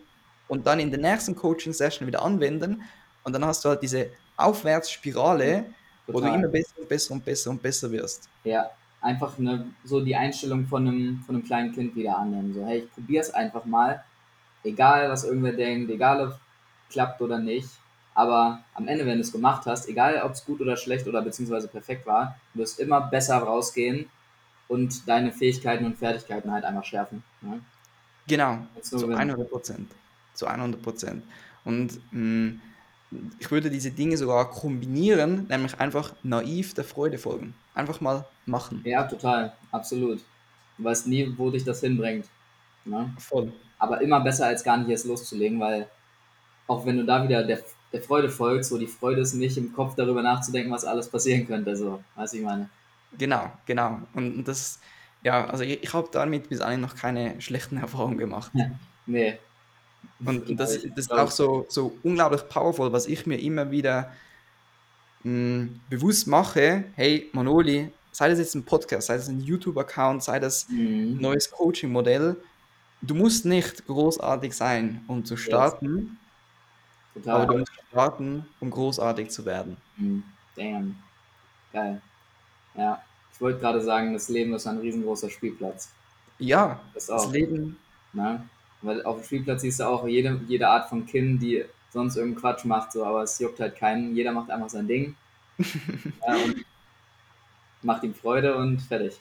und 0.47 0.65
dann 0.67 0.79
in 0.79 0.91
der 0.91 0.99
nächsten 0.99 1.35
Coaching-Session 1.35 2.07
wieder 2.07 2.21
anwenden. 2.21 2.83
Und 3.23 3.33
dann 3.33 3.45
hast 3.45 3.65
du 3.65 3.69
halt 3.69 3.81
diese 3.81 4.09
Aufwärtsspirale, 4.37 5.65
Total. 6.05 6.13
wo 6.13 6.19
du 6.21 6.33
immer 6.33 6.47
besser 6.47 6.79
und 6.79 6.89
besser 6.89 7.13
und 7.13 7.25
besser 7.25 7.49
und 7.49 7.61
besser 7.61 7.91
wirst. 7.91 8.29
Ja, 8.43 8.69
einfach 9.01 9.37
eine, 9.37 9.67
so 9.83 9.99
die 9.99 10.15
Einstellung 10.15 10.65
von 10.67 10.87
einem, 10.87 11.23
von 11.25 11.35
einem 11.35 11.43
kleinen 11.43 11.73
Kind 11.73 11.95
wieder 11.95 12.17
annehmen. 12.17 12.53
So, 12.53 12.65
hey, 12.65 12.79
ich 12.79 12.93
probiere 12.93 13.23
es 13.23 13.33
einfach 13.33 13.65
mal 13.65 14.03
egal 14.67 15.09
was 15.09 15.23
irgendwer 15.23 15.53
denkt, 15.53 15.89
egal 15.89 16.21
ob 16.21 16.29
es 16.29 16.39
klappt 16.89 17.21
oder 17.21 17.39
nicht. 17.39 17.69
Aber 18.13 18.63
am 18.73 18.87
Ende, 18.87 19.05
wenn 19.05 19.15
du 19.15 19.21
es 19.21 19.31
gemacht 19.31 19.65
hast, 19.65 19.87
egal 19.87 20.21
ob 20.23 20.31
es 20.31 20.43
gut 20.43 20.59
oder 20.59 20.75
schlecht 20.75 21.07
oder 21.07 21.21
beziehungsweise 21.21 21.67
perfekt 21.67 22.05
war, 22.07 22.35
wirst 22.53 22.79
immer 22.79 23.01
besser 23.01 23.37
rausgehen 23.37 24.09
und 24.67 25.07
deine 25.07 25.31
Fähigkeiten 25.31 25.85
und 25.85 25.97
Fertigkeiten 25.97 26.51
halt 26.51 26.65
einfach 26.65 26.83
schärfen. 26.83 27.23
Ne? 27.41 27.61
Genau, 28.27 28.59
zu 28.81 29.07
100 29.07 29.49
Prozent. 29.49 29.91
Zu 30.37 30.47
100 30.47 30.81
Prozent. 30.81 31.23
Und 31.65 31.99
mh, 32.11 32.51
mm, 32.51 32.61
ich 33.39 33.51
würde 33.51 33.69
diese 33.69 33.91
Dinge 33.91 34.17
sogar 34.17 34.49
kombinieren, 34.49 35.47
nämlich 35.49 35.79
einfach 35.79 36.13
naiv 36.23 36.73
der 36.73 36.83
Freude 36.83 37.17
folgen. 37.17 37.53
Einfach 37.73 38.01
mal 38.01 38.25
machen. 38.45 38.81
Ja, 38.85 39.03
total, 39.03 39.53
absolut. 39.71 40.19
Du 40.77 40.83
weißt 40.83 41.07
nie, 41.07 41.33
wo 41.37 41.49
dich 41.49 41.63
das 41.63 41.79
hinbringt. 41.81 42.25
Ne? 42.85 43.13
Voll 43.17 43.51
aber 43.79 44.01
immer 44.01 44.19
besser 44.19 44.47
als 44.47 44.63
gar 44.63 44.77
nicht 44.77 44.89
erst 44.89 45.05
loszulegen, 45.05 45.59
weil 45.59 45.87
auch 46.67 46.85
wenn 46.85 46.97
du 46.97 47.05
da 47.05 47.23
wieder 47.23 47.43
der, 47.43 47.59
der 47.93 48.01
Freude 48.01 48.29
folgst, 48.29 48.69
so 48.69 48.77
die 48.77 48.87
Freude 48.87 49.21
ist 49.21 49.33
nicht 49.33 49.57
im 49.57 49.73
Kopf 49.73 49.95
darüber 49.95 50.21
nachzudenken, 50.21 50.71
was 50.71 50.85
alles 50.85 51.09
passieren 51.09 51.47
könnte, 51.47 51.75
so, 51.75 52.03
weiß 52.15 52.33
ich 52.33 52.41
meine. 52.41 52.69
Genau, 53.17 53.51
genau. 53.65 54.01
Und 54.13 54.43
das, 54.45 54.79
ja, 55.23 55.45
also 55.45 55.63
ich, 55.63 55.83
ich 55.83 55.93
habe 55.93 56.09
damit 56.11 56.49
bis 56.49 56.61
anhin 56.61 56.81
noch 56.81 56.95
keine 56.95 57.39
schlechten 57.41 57.77
Erfahrungen 57.81 58.17
gemacht. 58.17 58.51
nee. 59.05 59.37
Und, 60.25 60.59
das, 60.59 60.81
das 60.81 60.97
ist 60.97 61.11
auch 61.11 61.31
so, 61.31 61.65
so 61.69 61.97
unglaublich 62.03 62.47
powerful, 62.49 62.91
was 62.91 63.07
ich 63.07 63.25
mir 63.25 63.39
immer 63.39 63.69
wieder 63.69 64.11
mh, 65.23 65.31
hm, 65.31 65.79
bewusst 65.89 66.27
mache, 66.27 66.85
hey 66.95 67.29
Manoli, 67.33 67.91
sei 68.11 68.29
das 68.29 68.39
jetzt 68.39 68.55
ein 68.55 68.65
Podcast, 68.65 69.07
sei 69.07 69.17
das 69.17 69.27
ein 69.27 69.41
YouTube-Account, 69.41 70.23
sei 70.23 70.39
das 70.39 70.67
ein 70.69 71.15
mhm. 71.15 71.21
neues 71.21 71.51
Coaching-Modell, 71.51 72.35
du 73.01 73.15
musst 73.15 73.45
nicht 73.45 73.85
großartig 73.85 74.53
sein, 74.53 75.03
um 75.07 75.23
zu 75.23 75.37
starten, 75.37 76.17
yes. 77.13 77.27
aber 77.27 77.45
du 77.45 77.59
musst 77.59 77.71
starten, 77.89 78.45
um 78.59 78.71
großartig 78.71 79.29
zu 79.29 79.45
werden. 79.45 79.77
Mm, 79.97 80.19
damn. 80.55 80.95
Geil. 81.71 82.01
Ja, 82.75 83.01
ich 83.33 83.41
wollte 83.41 83.59
gerade 83.59 83.81
sagen, 83.81 84.13
das 84.13 84.29
Leben 84.29 84.53
ist 84.53 84.65
ein 84.65 84.79
riesengroßer 84.79 85.29
Spielplatz. 85.29 85.91
Ja, 86.39 86.79
das, 86.93 87.07
das 87.07 87.29
Leben. 87.31 87.77
Na? 88.13 88.43
Weil 88.81 89.03
auf 89.03 89.17
dem 89.17 89.25
Spielplatz 89.25 89.61
siehst 89.61 89.79
du 89.79 89.85
auch 89.85 90.07
jede, 90.07 90.39
jede 90.47 90.67
Art 90.67 90.89
von 90.89 91.05
Kind, 91.05 91.41
die 91.41 91.65
sonst 91.91 92.15
irgendeinen 92.15 92.41
Quatsch 92.41 92.65
macht, 92.65 92.91
so, 92.91 93.03
aber 93.05 93.23
es 93.23 93.39
juckt 93.39 93.59
halt 93.59 93.75
keinen. 93.75 94.15
Jeder 94.15 94.31
macht 94.31 94.51
einfach 94.51 94.69
sein 94.69 94.87
Ding. 94.87 95.15
ja, 95.57 96.35
macht 97.81 98.03
ihm 98.03 98.13
Freude 98.13 98.55
und 98.55 98.81
fertig. 98.81 99.19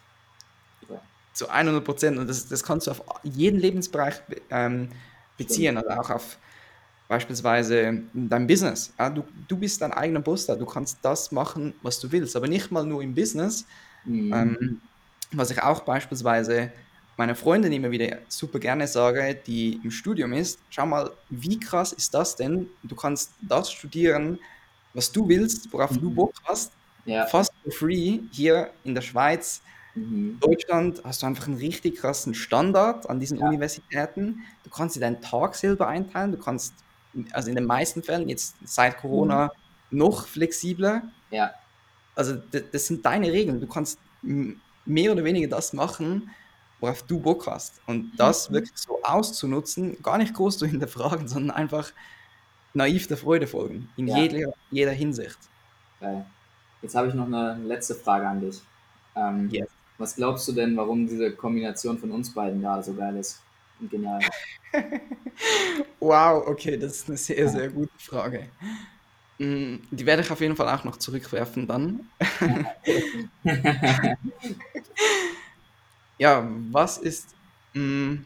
So 0.88 1.00
zu 1.32 1.48
100 1.48 1.84
Prozent. 1.84 2.18
Und 2.18 2.28
das, 2.28 2.48
das 2.48 2.62
kannst 2.62 2.86
du 2.86 2.90
auf 2.90 3.02
jeden 3.22 3.60
Lebensbereich 3.60 4.20
ähm, 4.50 4.90
beziehen, 5.38 5.76
also 5.76 5.90
auch 5.90 6.10
auf 6.10 6.38
beispielsweise 7.08 8.02
dein 8.12 8.46
Business. 8.46 8.92
Ja, 8.98 9.10
du, 9.10 9.22
du 9.46 9.56
bist 9.56 9.80
dein 9.80 9.92
eigener 9.92 10.20
da, 10.20 10.56
du 10.56 10.66
kannst 10.66 10.98
das 11.02 11.30
machen, 11.30 11.74
was 11.82 12.00
du 12.00 12.10
willst, 12.10 12.34
aber 12.36 12.48
nicht 12.48 12.70
mal 12.70 12.84
nur 12.84 13.02
im 13.02 13.14
Business, 13.14 13.66
Mhm. 14.06 14.32
Ähm, 14.32 14.80
was 15.32 15.50
ich 15.50 15.62
auch 15.62 15.80
beispielsweise 15.80 16.72
meiner 17.16 17.34
Freundin 17.34 17.72
immer 17.72 17.90
wieder 17.90 18.18
super 18.28 18.58
gerne 18.58 18.86
sage, 18.86 19.34
die 19.46 19.80
im 19.82 19.90
Studium 19.90 20.32
ist, 20.32 20.58
schau 20.70 20.86
mal, 20.86 21.10
wie 21.30 21.58
krass 21.58 21.92
ist 21.92 22.12
das 22.14 22.36
denn? 22.36 22.68
Du 22.82 22.94
kannst 22.94 23.32
das 23.40 23.72
studieren, 23.72 24.38
was 24.94 25.10
du 25.12 25.26
willst, 25.28 25.72
worauf 25.72 25.92
du 25.96 26.10
Mhm. 26.10 26.14
Bock 26.14 26.34
hast, 26.44 26.72
Ja. 27.04 27.26
fast 27.26 27.52
for 27.62 27.72
free 27.72 28.20
hier 28.32 28.70
in 28.84 28.94
der 28.94 29.02
Schweiz. 29.02 29.62
Mhm. 29.94 30.38
Deutschland 30.40 31.00
hast 31.04 31.22
du 31.22 31.26
einfach 31.26 31.46
einen 31.46 31.56
richtig 31.56 31.96
krassen 31.96 32.34
Standard 32.34 33.08
an 33.08 33.18
diesen 33.20 33.38
Ja. 33.38 33.46
Universitäten. 33.48 34.42
Du 34.64 34.70
kannst 34.70 34.96
dir 34.96 35.00
deinen 35.00 35.20
Tag 35.22 35.54
selber 35.54 35.88
einteilen. 35.88 36.32
Du 36.32 36.38
kannst, 36.38 36.74
also 37.32 37.48
in 37.48 37.54
den 37.56 37.64
meisten 37.64 38.02
Fällen, 38.02 38.28
jetzt 38.28 38.56
seit 38.64 38.98
Corona, 38.98 39.50
noch 39.90 40.26
flexibler. 40.26 41.02
Ja. 41.30 41.52
Also 42.14 42.34
d- 42.34 42.64
das 42.72 42.86
sind 42.86 43.06
deine 43.06 43.32
Regeln. 43.32 43.60
Du 43.60 43.66
kannst 43.66 43.98
mehr 44.84 45.12
oder 45.12 45.24
weniger 45.24 45.48
das 45.48 45.72
machen, 45.72 46.30
worauf 46.80 47.02
du 47.04 47.20
Bock 47.20 47.46
hast. 47.46 47.80
Und 47.86 48.12
das 48.16 48.50
Mhm. 48.50 48.54
wirklich 48.54 48.76
so 48.78 49.00
auszunutzen, 49.02 49.96
gar 50.02 50.18
nicht 50.18 50.34
groß 50.34 50.58
zu 50.58 50.66
hinterfragen, 50.66 51.28
sondern 51.28 51.50
einfach 51.56 51.90
naiv 52.74 53.06
der 53.08 53.16
Freude 53.16 53.46
folgen. 53.46 53.88
In 53.96 54.08
Ja. 54.08 54.18
jeder, 54.18 54.52
jeder 54.70 54.92
Hinsicht. 54.92 55.38
Geil. 56.00 56.26
Jetzt 56.82 56.94
habe 56.94 57.08
ich 57.08 57.14
noch 57.14 57.26
eine 57.26 57.58
letzte 57.64 57.94
Frage 57.94 58.28
an 58.28 58.40
dich. 58.40 58.60
Ähm, 59.16 59.48
Yes. 59.50 59.68
Was 59.98 60.14
glaubst 60.14 60.46
du 60.46 60.52
denn, 60.52 60.76
warum 60.76 61.06
diese 61.06 61.34
Kombination 61.34 61.98
von 61.98 62.12
uns 62.12 62.32
beiden 62.34 62.60
gerade 62.60 62.82
so 62.82 62.92
geil 62.94 63.16
ist 63.16 63.40
und 63.80 63.90
genial? 63.90 64.20
Wow, 66.00 66.46
okay, 66.46 66.76
das 66.78 66.96
ist 66.96 67.08
eine 67.08 67.16
sehr, 67.16 67.38
Ja. 67.38 67.48
sehr 67.48 67.68
gute 67.70 67.90
Frage. 67.98 68.50
Mm, 69.38 69.76
Die 69.90 70.06
werde 70.06 70.22
ich 70.22 70.30
auf 70.30 70.40
jeden 70.40 70.54
Fall 70.56 70.68
auch 70.68 70.84
noch 70.84 70.98
zurückwerfen 70.98 71.66
dann. 71.66 72.08
Ja, 76.18 76.48
was 76.72 76.98
ist 76.98 77.34
mm, 77.74 78.16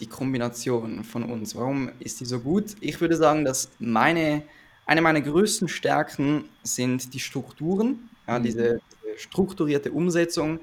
die 0.00 0.08
Kombination 0.08 1.04
von 1.04 1.22
uns? 1.24 1.54
Warum 1.54 1.90
ist 2.00 2.20
die 2.20 2.24
so 2.24 2.40
gut? 2.40 2.74
Ich 2.80 3.00
würde 3.00 3.16
sagen, 3.16 3.44
dass 3.44 3.70
meine, 3.78 4.42
eine 4.86 5.00
meiner 5.02 5.20
größten 5.20 5.68
Stärken 5.68 6.48
sind 6.62 7.14
die 7.14 7.20
Strukturen, 7.20 8.10
ja, 8.26 8.38
Mhm. 8.38 8.42
diese, 8.42 8.80
diese 9.04 9.18
strukturierte 9.18 9.92
Umsetzung. 9.92 10.60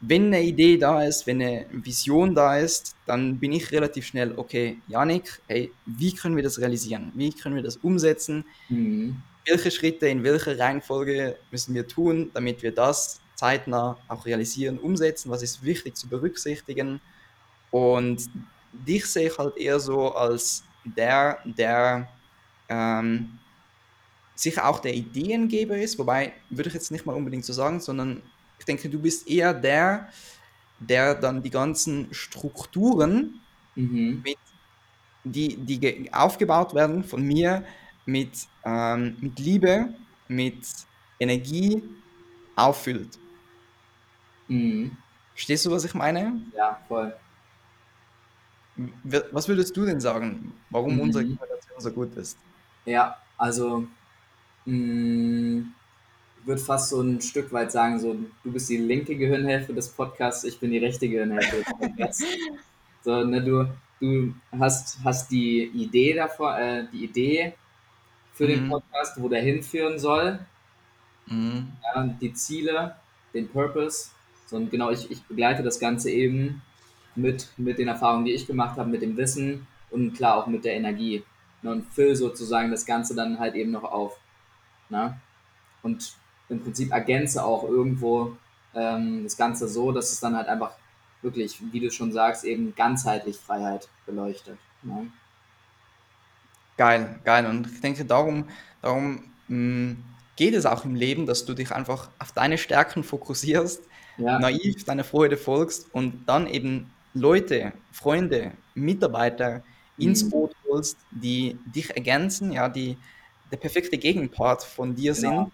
Wenn 0.00 0.26
eine 0.26 0.42
Idee 0.42 0.76
da 0.78 1.02
ist, 1.04 1.26
wenn 1.26 1.40
eine 1.42 1.66
Vision 1.72 2.34
da 2.34 2.58
ist, 2.58 2.96
dann 3.06 3.38
bin 3.38 3.52
ich 3.52 3.72
relativ 3.72 4.06
schnell, 4.06 4.34
okay, 4.36 4.82
Janik, 4.88 5.40
hey, 5.48 5.72
wie 5.86 6.14
können 6.14 6.36
wir 6.36 6.42
das 6.42 6.58
realisieren? 6.58 7.12
Wie 7.14 7.32
können 7.32 7.56
wir 7.56 7.62
das 7.62 7.76
umsetzen? 7.78 8.44
Mhm. 8.68 9.22
welche 9.46 9.70
Schritte 9.70 10.08
in 10.08 10.24
welcher 10.24 10.58
Reihenfolge 10.58 11.38
müssen 11.50 11.74
wir 11.74 11.86
tun, 11.86 12.30
damit 12.34 12.62
wir 12.62 12.72
das 12.74 13.20
zeitnah 13.34 14.04
auch 14.08 14.26
realisieren, 14.26 14.78
umsetzen, 14.78 15.30
was 15.30 15.42
ist 15.42 15.62
wichtig 15.62 15.96
zu 15.96 16.08
berücksichtigen. 16.08 17.00
Und 17.70 18.30
dich 18.72 19.06
sehe 19.06 19.28
ich 19.28 19.38
halt 19.38 19.56
eher 19.58 19.80
so 19.80 20.14
als 20.14 20.70
der, 20.84 21.40
der 21.46 22.20
ähm, 22.68 23.40
sicher 24.34 24.68
auch 24.68 24.80
der 24.80 24.94
Ideengeber 24.94 25.78
ist, 25.78 25.98
wobei 25.98 26.34
würde 26.50 26.68
ich 26.68 26.74
jetzt 26.74 26.90
nicht 26.90 27.06
mal 27.06 27.14
unbedingt 27.14 27.44
so 27.44 27.52
sagen, 27.52 27.80
sondern 27.80 28.32
ich 28.58 28.64
denke, 28.66 28.90
du 28.90 29.00
bist 29.00 29.26
eher 29.28 29.54
der, 29.54 30.10
der 30.78 31.14
dann 31.14 31.42
die 31.42 31.50
ganzen 31.50 32.12
Strukturen 32.14 33.46
Mhm. 33.76 34.24
mit, 34.24 34.38
die, 35.24 35.64
die 35.66 35.80
ge- 35.80 36.12
aufgebaut 36.12 36.74
werden 36.74 37.04
von 37.04 37.22
mir 37.22 37.66
mit, 38.06 38.48
ähm, 38.64 39.18
mit 39.20 39.38
Liebe, 39.40 39.94
mit 40.28 40.68
Energie 41.20 42.04
auffüllt. 42.56 43.20
Mhm. 44.48 44.96
Verstehst 45.34 45.66
du, 45.66 45.70
was 45.70 45.84
ich 45.84 45.94
meine? 45.94 46.40
Ja, 46.56 46.80
voll. 46.88 47.14
Was 49.32 49.48
würdest 49.48 49.76
du 49.76 49.84
denn 49.84 50.00
sagen, 50.00 50.52
warum 50.70 50.96
Mhm. 50.96 51.00
unsere 51.00 51.24
Kombination 51.24 51.80
so 51.80 51.92
gut 51.92 52.16
ist? 52.16 52.38
Ja, 52.84 53.16
also 53.36 53.86
mh, 54.66 55.64
ich 56.40 56.46
würde 56.46 56.60
fast 56.62 56.90
so 56.90 57.00
ein 57.02 57.20
Stück 57.20 57.52
weit 57.52 57.72
sagen, 57.72 58.00
so 58.00 58.14
du 58.44 58.52
bist 58.52 58.68
die 58.70 58.76
linke 58.78 59.16
Gehirnhälfte 59.16 59.74
des 59.74 59.88
Podcasts, 59.90 60.44
ich 60.44 60.60
bin 60.60 60.70
die 60.70 60.78
rechte 60.78 61.08
Gehirnhälfte 61.08 61.58
des 61.58 61.74
Podcasts. 61.78 62.24
So, 63.04 63.24
ne, 63.24 63.42
du, 63.42 63.68
du 64.00 64.34
hast, 64.58 64.98
hast 65.04 65.30
die 65.30 65.64
Idee 65.64 66.14
davor, 66.14 66.58
äh, 66.58 66.86
die 66.92 67.04
Idee 67.04 67.54
für 68.32 68.46
den 68.46 68.66
Mhm. 68.66 68.68
Podcast, 68.68 69.20
wo 69.20 69.28
der 69.28 69.42
hinführen 69.42 69.98
soll, 69.98 70.40
Mhm. 71.26 71.72
ja, 71.82 72.06
die 72.20 72.32
Ziele, 72.34 72.96
den 73.34 73.48
Purpose. 73.48 74.10
So, 74.46 74.56
und 74.56 74.70
genau, 74.70 74.90
ich, 74.90 75.10
ich 75.10 75.22
begleite 75.22 75.62
das 75.62 75.78
Ganze 75.78 76.10
eben 76.10 76.62
mit, 77.14 77.48
mit 77.56 77.78
den 77.78 77.88
Erfahrungen, 77.88 78.24
die 78.24 78.32
ich 78.32 78.46
gemacht 78.46 78.78
habe, 78.78 78.90
mit 78.90 79.02
dem 79.02 79.16
Wissen 79.16 79.66
und 79.90 80.14
klar 80.14 80.36
auch 80.36 80.46
mit 80.46 80.64
der 80.64 80.74
Energie. 80.74 81.22
Ne, 81.62 81.70
und 81.70 81.86
fülle 81.92 82.14
sozusagen 82.14 82.70
das 82.70 82.84
Ganze 82.84 83.14
dann 83.14 83.38
halt 83.38 83.54
eben 83.54 83.70
noch 83.70 83.84
auf. 83.84 84.18
Ne? 84.90 85.18
Und 85.82 86.14
im 86.48 86.60
Prinzip 86.60 86.92
ergänze 86.92 87.42
auch 87.42 87.64
irgendwo 87.64 88.36
ähm, 88.74 89.24
das 89.24 89.36
Ganze 89.36 89.68
so, 89.68 89.92
dass 89.92 90.12
es 90.12 90.20
dann 90.20 90.36
halt 90.36 90.48
einfach 90.48 90.72
wirklich, 91.22 91.60
wie 91.72 91.80
du 91.80 91.90
schon 91.90 92.12
sagst, 92.12 92.44
eben 92.44 92.74
ganzheitlich 92.74 93.38
Freiheit 93.38 93.88
beleuchtet. 94.04 94.58
Ne? 94.82 95.10
Geil, 96.76 97.18
geil. 97.24 97.46
Und 97.46 97.66
ich 97.66 97.80
denke, 97.80 98.04
darum, 98.04 98.48
darum 98.82 99.24
mh, 99.48 99.96
geht 100.36 100.54
es 100.54 100.66
auch 100.66 100.84
im 100.84 100.94
Leben, 100.94 101.26
dass 101.26 101.44
du 101.44 101.54
dich 101.54 101.72
einfach 101.72 102.10
auf 102.18 102.32
deine 102.32 102.58
Stärken 102.58 103.04
fokussierst, 103.04 103.82
Ja, 104.16 104.38
naiv 104.38 104.84
deiner 104.84 105.04
Freude 105.04 105.36
folgst 105.36 105.92
und 105.92 106.24
dann 106.26 106.46
eben 106.46 106.90
Leute, 107.14 107.72
Freunde, 107.92 108.52
Mitarbeiter 108.74 109.62
ins 109.98 110.24
Mhm. 110.24 110.30
Boot 110.30 110.52
holst, 110.68 110.96
die 111.10 111.58
dich 111.66 111.90
ergänzen, 111.90 112.52
ja, 112.52 112.68
die 112.68 112.96
der 113.50 113.56
perfekte 113.58 113.98
Gegenpart 113.98 114.62
von 114.64 114.94
dir 114.94 115.14
Genau. 115.14 115.44
sind. 115.44 115.52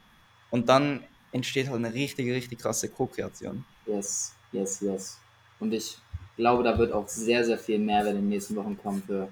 Und 0.51 0.69
dann 0.69 1.05
entsteht 1.33 1.69
halt 1.69 1.77
eine 1.85 1.93
richtig, 1.95 2.31
richtig 2.31 2.59
krasse 2.59 2.89
Co-Kreation. 2.89 3.65
yes, 3.87 4.35
yes, 4.53 4.81
yes. 4.81 5.19
Und 5.59 5.73
ich 5.73 5.99
glaube, 6.37 6.63
da 6.63 6.79
wird 6.79 6.93
auch 6.93 7.07
sehr, 7.09 7.45
sehr 7.45 7.59
viel 7.59 7.79
Mehrwert 7.79 8.15
in 8.15 8.23
den 8.23 8.29
nächsten 8.29 8.57
Wochen 8.57 8.77
kommen 8.79 9.03
für 9.07 9.29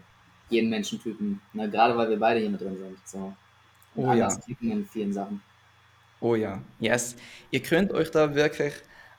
jeden 0.51 0.69
Menschentypen. 0.71 1.41
Ne? 1.55 1.71
Gerade 1.71 1.97
weil 1.97 2.09
wir 2.11 2.19
beide 2.19 2.41
hier 2.41 2.51
mit 2.51 2.61
drin 2.61 2.77
sind. 2.77 2.99
So. 3.05 3.33
Und 3.95 4.05
Oh 4.05 4.12
ja. 4.12 4.29
in 4.61 4.87
vielen 4.87 5.12
Sachen. 5.12 5.41
Oh 6.21 6.35
ja, 6.35 6.61
yes. 6.81 7.17
Ihr 7.51 7.62
könnt 7.62 7.93
euch 7.93 8.11
da 8.11 8.35
wirklich 8.35 8.75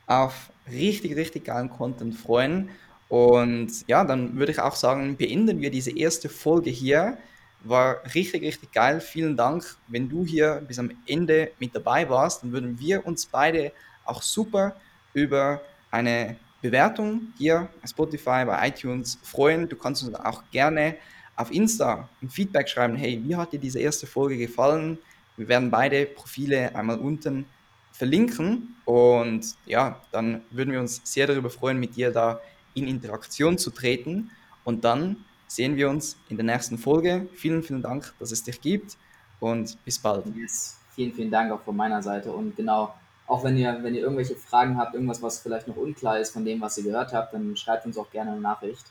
auf 0.10 0.50
richtig, 0.70 1.16
richtig 1.16 1.46
geilen 1.46 1.70
Content 1.70 2.16
freuen. 2.16 2.70
Und 3.08 3.88
ja, 3.88 4.04
dann 4.04 4.38
würde 4.38 4.52
ich 4.52 4.60
auch 4.60 4.76
sagen, 4.76 5.16
beenden 5.16 5.62
wir 5.62 5.72
diese 5.72 5.96
erste 5.96 6.30
Folge 6.30 6.70
hier. 6.70 7.18
War 7.64 8.02
richtig, 8.16 8.42
richtig 8.42 8.72
geil. 8.72 9.02
Vielen 9.02 9.38
Dank. 9.38 9.78
Wenn 9.88 10.10
du 10.10 10.26
hier 10.26 10.64
bis 10.68 10.80
am 10.80 10.92
Ende 11.06 11.52
mit 11.60 11.76
dabei 11.76 12.10
warst, 12.10 12.44
dann 12.44 12.52
würden 12.52 12.80
wir 12.80 13.06
uns 13.06 13.26
beide 13.26 13.72
auch 14.06 14.22
super 14.22 14.76
über 15.14 15.62
eine 15.92 16.38
Bewertung 16.62 17.34
hier 17.38 17.70
bei 17.82 17.88
Spotify, 17.88 18.46
bei 18.46 18.68
iTunes 18.68 19.18
freuen. 19.24 19.70
Du 19.70 19.76
kannst 19.76 20.04
uns 20.04 20.16
auch 20.16 20.44
gerne 20.52 20.96
auf 21.36 21.52
Insta 21.52 22.10
ein 22.22 22.30
Feedback 22.30 22.68
schreiben. 22.68 22.96
Hey, 22.96 23.22
wie 23.24 23.36
hat 23.36 23.54
dir 23.54 23.60
diese 23.60 23.80
erste 23.80 24.08
Folge 24.08 24.38
gefallen? 24.38 24.98
Wir 25.38 25.48
werden 25.48 25.70
beide 25.70 26.06
Profile 26.06 26.76
einmal 26.76 27.00
unten 27.00 27.46
verlinken 28.00 28.78
und 28.86 29.56
ja, 29.66 30.02
dann 30.14 30.42
würden 30.52 30.72
wir 30.72 30.80
uns 30.80 31.02
sehr 31.04 31.28
darüber 31.28 31.50
freuen, 31.50 31.78
mit 31.78 31.98
dir 31.98 32.12
da 32.12 32.40
in 32.74 32.88
Interaktion 32.88 33.58
zu 33.58 33.72
treten 33.72 34.32
und 34.64 34.86
dann 34.86 35.18
sehen 35.48 35.76
wir 35.76 35.90
uns 35.90 36.16
in 36.30 36.38
der 36.38 36.46
nächsten 36.46 36.78
Folge. 36.78 37.28
Vielen, 37.36 37.62
vielen 37.62 37.82
Dank, 37.82 38.14
dass 38.18 38.32
es 38.32 38.42
dich 38.42 38.62
gibt 38.62 38.98
und 39.42 39.78
bis 39.84 40.00
bald. 40.00 40.26
Yes. 40.34 40.80
Vielen, 40.96 41.12
vielen 41.12 41.30
Dank 41.30 41.52
auch 41.52 41.62
von 41.62 41.76
meiner 41.76 42.02
Seite. 42.02 42.32
Und 42.32 42.56
genau, 42.56 42.94
auch 43.28 43.44
wenn 43.44 43.58
ihr, 43.58 43.78
wenn 43.82 43.94
ihr 43.94 44.02
irgendwelche 44.02 44.38
Fragen 44.38 44.78
habt, 44.78 44.94
irgendwas, 44.94 45.22
was 45.22 45.40
vielleicht 45.40 45.68
noch 45.68 45.76
unklar 45.76 46.20
ist 46.20 46.32
von 46.32 46.46
dem, 46.46 46.62
was 46.62 46.78
ihr 46.78 46.86
gehört 46.86 47.12
habt, 47.12 47.34
dann 47.34 47.58
schreibt 47.58 47.86
uns 47.86 47.98
auch 47.98 48.10
gerne 48.12 48.32
eine 48.32 48.40
Nachricht. 48.40 48.86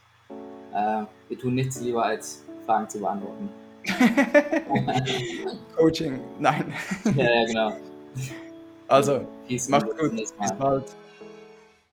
Äh, 0.75 1.05
wir 1.29 1.39
tun 1.39 1.55
nichts 1.55 1.81
lieber, 1.81 2.05
als 2.05 2.45
Fragen 2.67 2.91
zu 2.91 3.01
beantworten. 3.01 3.49
Coaching, 5.77 6.21
nein. 6.39 6.75
ja, 7.17 7.25
ja, 7.25 7.47
genau. 7.47 7.73
Also, 8.89 9.27
macht's 9.69 9.97
gut, 9.97 10.17
bis 10.17 10.33
bald. 10.59 10.85